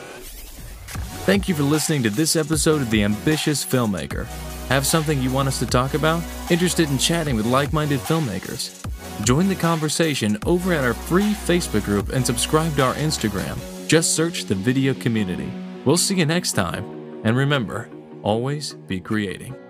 Thank 1.25 1.47
you 1.47 1.55
for 1.55 1.63
listening 1.63 2.03
to 2.03 2.09
this 2.09 2.35
episode 2.35 2.81
of 2.81 2.89
The 2.89 3.01
Ambitious 3.01 3.63
Filmmaker. 3.63 4.25
Have 4.67 4.85
something 4.85 5.21
you 5.21 5.31
want 5.31 5.47
us 5.47 5.57
to 5.59 5.65
talk 5.65 5.93
about? 5.93 6.21
Interested 6.51 6.89
in 6.89 6.97
chatting 6.97 7.37
with 7.37 7.45
like 7.45 7.71
minded 7.71 8.01
filmmakers? 8.01 8.85
Join 9.23 9.47
the 9.47 9.55
conversation 9.55 10.37
over 10.45 10.73
at 10.73 10.83
our 10.83 10.93
free 10.93 11.31
Facebook 11.31 11.85
group 11.85 12.09
and 12.09 12.25
subscribe 12.25 12.75
to 12.75 12.83
our 12.83 12.93
Instagram. 12.95 13.57
Just 13.87 14.15
search 14.15 14.43
the 14.45 14.55
video 14.55 14.93
community. 14.93 15.49
We'll 15.85 15.95
see 15.95 16.15
you 16.15 16.25
next 16.25 16.53
time. 16.53 17.21
And 17.23 17.37
remember, 17.37 17.89
always 18.21 18.73
be 18.73 18.99
creating. 18.99 19.62